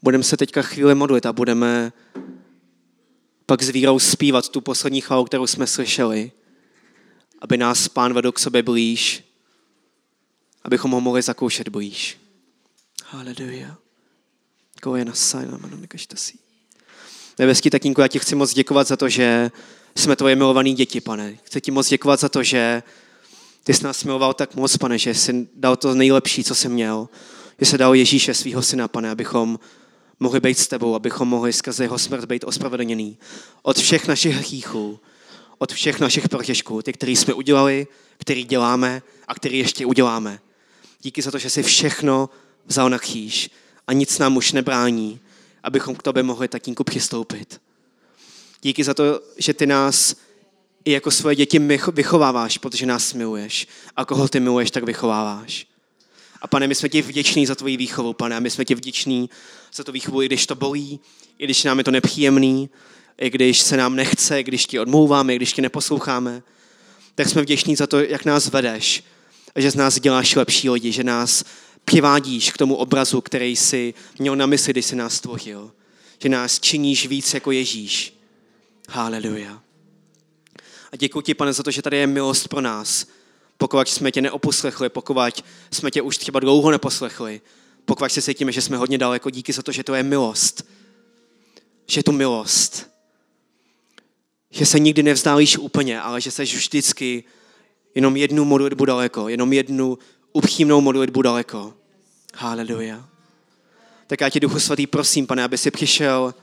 Budeme 0.04 0.24
se 0.24 0.36
teďka 0.36 0.62
chvíli 0.62 0.94
modlit 0.94 1.26
a 1.26 1.32
budeme 1.32 1.92
pak 3.46 3.62
s 3.62 3.68
vírou 3.68 3.98
zpívat 3.98 4.48
tu 4.48 4.60
poslední 4.60 5.00
chválu, 5.00 5.24
kterou 5.24 5.46
jsme 5.46 5.66
slyšeli, 5.66 6.32
aby 7.40 7.56
nás 7.56 7.88
Pán 7.88 8.12
vedl 8.12 8.32
k 8.32 8.38
sobě 8.38 8.62
blíž, 8.62 9.24
abychom 10.62 10.90
ho 10.90 11.00
mohli 11.00 11.22
zakoušet 11.22 11.68
blíž. 11.68 12.18
Haleluja. 13.04 13.76
Koje 14.82 15.04
na 15.04 15.12
sajna, 15.12 15.58
manu 15.58 15.76
nekažtasí. 15.76 16.38
Nebeský 17.38 17.70
tatínku, 17.70 18.00
já 18.00 18.08
ti 18.08 18.18
chci 18.18 18.34
moc 18.34 18.54
děkovat 18.54 18.86
za 18.86 18.96
to, 18.96 19.08
že 19.08 19.50
jsme 19.96 20.16
tvoje 20.16 20.36
milované 20.36 20.72
děti, 20.72 21.00
pane. 21.00 21.38
Chci 21.44 21.60
ti 21.60 21.70
moc 21.70 21.88
děkovat 21.88 22.20
za 22.20 22.28
to, 22.28 22.42
že 22.42 22.82
ty 23.62 23.74
jsi 23.74 23.84
nás 23.84 24.04
miloval 24.04 24.34
tak 24.34 24.54
moc, 24.54 24.76
pane, 24.76 24.98
že 24.98 25.14
jsi 25.14 25.48
dal 25.54 25.76
to 25.76 25.94
nejlepší, 25.94 26.44
co 26.44 26.54
jsi 26.54 26.68
měl. 26.68 27.08
Že 27.60 27.66
jsi 27.66 27.78
dal 27.78 27.94
Ježíše, 27.94 28.34
svého 28.34 28.62
syna, 28.62 28.88
pane, 28.88 29.10
abychom 29.10 29.58
mohli 30.24 30.40
být 30.40 30.58
s 30.58 30.68
tebou, 30.68 30.94
abychom 30.94 31.28
mohli 31.28 31.52
skrze 31.52 31.84
jeho 31.84 31.98
smrt 31.98 32.24
být 32.24 32.44
ospravedlněný 32.44 33.18
od 33.62 33.78
všech 33.78 34.08
našich 34.08 34.34
hříchů, 34.34 35.00
od 35.58 35.72
všech 35.72 36.00
našich 36.00 36.28
protěžků, 36.28 36.82
ty, 36.82 36.92
které 36.92 37.12
jsme 37.12 37.34
udělali, 37.34 37.86
který 38.18 38.44
děláme 38.44 39.02
a 39.28 39.34
který 39.34 39.58
ještě 39.58 39.86
uděláme. 39.86 40.40
Díky 41.00 41.22
za 41.22 41.30
to, 41.30 41.38
že 41.38 41.50
jsi 41.50 41.62
všechno 41.62 42.30
vzal 42.66 42.90
na 42.90 42.98
kříž 42.98 43.50
a 43.86 43.92
nic 43.92 44.18
nám 44.18 44.36
už 44.36 44.52
nebrání, 44.52 45.20
abychom 45.62 45.94
k 45.94 46.02
tobě 46.02 46.22
mohli 46.22 46.48
tatínku 46.48 46.84
přistoupit. 46.84 47.60
Díky 48.62 48.84
za 48.84 48.94
to, 48.94 49.20
že 49.38 49.54
ty 49.54 49.66
nás 49.66 50.16
i 50.84 50.90
jako 50.90 51.10
svoje 51.10 51.36
děti 51.36 51.58
vychováváš, 51.92 52.58
protože 52.58 52.86
nás 52.86 53.12
miluješ. 53.12 53.66
A 53.96 54.04
koho 54.04 54.28
ty 54.28 54.40
miluješ, 54.40 54.70
tak 54.70 54.84
vychováváš. 54.84 55.66
A 56.42 56.46
pane, 56.46 56.66
my 56.68 56.74
jsme 56.74 56.88
ti 56.88 57.02
vděční 57.02 57.46
za 57.46 57.54
tvoji 57.54 57.76
výchovu, 57.76 58.12
pane, 58.12 58.36
a 58.36 58.40
my 58.40 58.50
jsme 58.50 58.64
ti 58.64 58.74
vděční 58.74 59.30
výchovu, 59.92 60.22
i 60.22 60.26
když 60.26 60.46
to 60.46 60.54
bolí, 60.54 61.00
i 61.38 61.44
když 61.44 61.64
nám 61.64 61.78
je 61.78 61.84
to 61.84 61.90
nepříjemný, 61.90 62.70
i 63.18 63.30
když 63.30 63.60
se 63.60 63.76
nám 63.76 63.96
nechce, 63.96 64.40
i 64.40 64.44
když 64.44 64.66
ti 64.66 64.78
odmlouváme, 64.78 65.34
i 65.34 65.36
když 65.36 65.52
ti 65.52 65.62
neposloucháme, 65.62 66.42
tak 67.14 67.28
jsme 67.28 67.42
vděční 67.42 67.76
za 67.76 67.86
to, 67.86 68.00
jak 68.00 68.24
nás 68.24 68.48
vedeš 68.48 69.04
a 69.54 69.60
že 69.60 69.70
z 69.70 69.74
nás 69.74 70.00
děláš 70.00 70.36
lepší 70.36 70.70
lidi, 70.70 70.92
že 70.92 71.04
nás 71.04 71.44
přivádíš 71.84 72.50
k 72.50 72.58
tomu 72.58 72.76
obrazu, 72.76 73.20
který 73.20 73.56
jsi 73.56 73.94
měl 74.18 74.36
na 74.36 74.46
mysli, 74.46 74.72
když 74.72 74.86
jsi 74.86 74.96
nás 74.96 75.14
stvořil. 75.14 75.72
Že 76.22 76.28
nás 76.28 76.60
činíš 76.60 77.06
víc 77.06 77.34
jako 77.34 77.50
Ježíš. 77.50 78.18
Haleluja. 78.88 79.62
A 80.92 80.96
děkuji 80.96 81.20
ti, 81.20 81.34
pane, 81.34 81.52
za 81.52 81.62
to, 81.62 81.70
že 81.70 81.82
tady 81.82 81.96
je 81.96 82.06
milost 82.06 82.48
pro 82.48 82.60
nás. 82.60 83.06
Pokud 83.58 83.88
jsme 83.88 84.12
tě 84.12 84.22
neoposlechli, 84.22 84.88
pokud 84.88 85.42
jsme 85.70 85.90
tě 85.90 86.02
už 86.02 86.18
třeba 86.18 86.40
dlouho 86.40 86.70
neposlechli, 86.70 87.40
pokud 87.84 88.12
se 88.12 88.22
cítíme, 88.22 88.52
že 88.52 88.60
jsme 88.60 88.76
hodně 88.76 88.98
daleko, 88.98 89.30
díky 89.30 89.52
za 89.52 89.62
to, 89.62 89.72
že 89.72 89.84
to 89.84 89.94
je 89.94 90.02
milost. 90.02 90.66
Že 91.86 91.98
je 91.98 92.04
tu 92.04 92.12
milost. 92.12 92.90
Že 94.50 94.66
se 94.66 94.78
nikdy 94.78 95.02
nevzdálíš 95.02 95.58
úplně, 95.58 96.00
ale 96.00 96.20
že 96.20 96.30
jsi 96.30 96.42
vždycky 96.42 97.24
jenom 97.94 98.16
jednu 98.16 98.44
modlitbu 98.44 98.84
daleko, 98.84 99.28
jenom 99.28 99.52
jednu 99.52 99.98
upřímnou 100.32 100.80
modlitbu 100.80 101.22
daleko. 101.22 101.74
Haleluja. 102.34 103.08
Tak 104.06 104.20
já 104.20 104.30
ti, 104.30 104.40
Duchu 104.40 104.60
Svatý, 104.60 104.86
prosím, 104.86 105.26
pane, 105.26 105.44
aby 105.44 105.58
si 105.58 105.70
přišel 105.70 106.34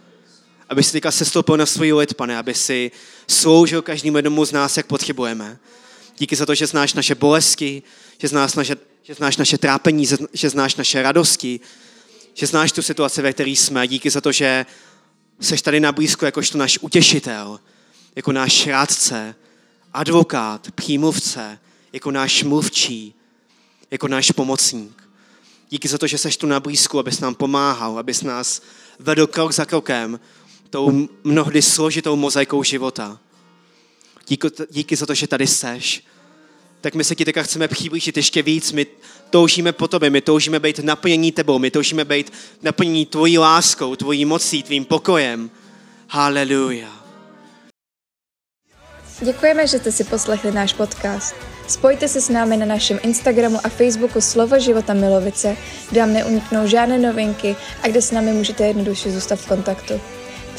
aby 0.71 0.83
si 0.83 0.91
teďka 0.91 1.11
sestoupil 1.11 1.57
na 1.57 1.65
svůj 1.65 1.93
lid, 1.93 2.13
pane, 2.13 2.37
aby 2.37 2.53
si 2.53 2.91
sloužil 3.27 3.81
každému 3.81 4.17
jednomu 4.17 4.45
z 4.45 4.51
nás, 4.51 4.77
jak 4.77 4.85
potřebujeme. 4.85 5.59
Díky 6.17 6.35
za 6.35 6.45
to, 6.45 6.55
že 6.55 6.67
znáš 6.67 6.93
naše 6.93 7.15
bolesti, 7.15 7.83
že 8.17 8.27
znáš 8.27 8.53
naše, 8.53 8.75
že 9.03 9.13
znáš 9.13 9.37
naše 9.37 9.57
trápení, 9.57 10.05
že 10.33 10.49
znáš 10.49 10.75
naše 10.75 11.01
radosti, 11.01 11.59
že 12.33 12.47
znáš 12.47 12.71
tu 12.71 12.81
situaci, 12.81 13.21
ve 13.21 13.33
které 13.33 13.49
jsme. 13.49 13.87
Díky 13.87 14.09
za 14.09 14.21
to, 14.21 14.31
že 14.31 14.65
jsi 15.39 15.57
tady 15.63 15.79
na 15.79 15.91
blízko 15.91 16.25
jakožto 16.25 16.57
náš 16.57 16.79
utěšitel, 16.81 17.59
jako 18.15 18.31
náš 18.31 18.67
rádce, 18.67 19.35
advokát, 19.93 20.71
přímluvce, 20.71 21.59
jako 21.93 22.11
náš 22.11 22.43
mluvčí, 22.43 23.15
jako 23.91 24.07
náš 24.07 24.31
pomocník. 24.31 25.09
Díky 25.69 25.87
za 25.87 25.97
to, 25.97 26.07
že 26.07 26.17
jsi 26.17 26.29
tu 26.29 26.47
na 26.47 26.59
blízku, 26.59 26.99
abys 26.99 27.19
nám 27.19 27.35
pomáhal, 27.35 27.99
abys 27.99 28.21
nás 28.21 28.61
vedl 28.99 29.27
krok 29.27 29.51
za 29.51 29.65
krokem 29.65 30.19
tou 30.69 31.07
mnohdy 31.23 31.61
složitou 31.61 32.15
mozaikou 32.15 32.63
života. 32.63 33.19
Díky, 34.27 34.47
díky 34.69 34.95
za 34.95 35.05
to, 35.05 35.13
že 35.13 35.27
tady 35.27 35.47
seš. 35.47 36.03
Tak 36.81 36.95
my 36.95 37.03
se 37.03 37.15
ti 37.15 37.25
teďka 37.25 37.43
chceme 37.43 37.67
přiblížit 37.67 38.17
ještě 38.17 38.41
víc. 38.41 38.71
My 38.71 38.85
toužíme 39.29 39.71
po 39.71 39.87
tobě, 39.87 40.09
my 40.09 40.21
toužíme 40.21 40.59
být 40.59 40.79
naplnění 40.79 41.31
tebou, 41.31 41.59
my 41.59 41.71
toužíme 41.71 42.05
být 42.05 42.33
naplnění 42.61 43.05
tvojí 43.05 43.37
láskou, 43.37 43.95
tvojí 43.95 44.25
mocí, 44.25 44.63
tvým 44.63 44.85
pokojem. 44.85 45.49
Haleluja. 46.07 46.89
Děkujeme, 49.21 49.67
že 49.67 49.79
jste 49.79 49.91
si 49.91 50.03
poslechli 50.03 50.51
náš 50.51 50.73
podcast. 50.73 51.35
Spojte 51.67 52.07
se 52.07 52.21
s 52.21 52.29
námi 52.29 52.57
na 52.57 52.65
našem 52.65 52.99
Instagramu 53.03 53.59
a 53.63 53.69
Facebooku 53.69 54.21
Slovo 54.21 54.59
života 54.59 54.93
Milovice, 54.93 55.57
kde 55.89 56.01
vám 56.01 56.13
neuniknou 56.13 56.67
žádné 56.67 56.97
novinky 56.97 57.55
a 57.83 57.87
kde 57.87 58.01
s 58.01 58.11
námi 58.11 58.31
můžete 58.31 58.67
jednoduše 58.67 59.11
zůstat 59.11 59.35
v 59.35 59.47
kontaktu. 59.47 60.01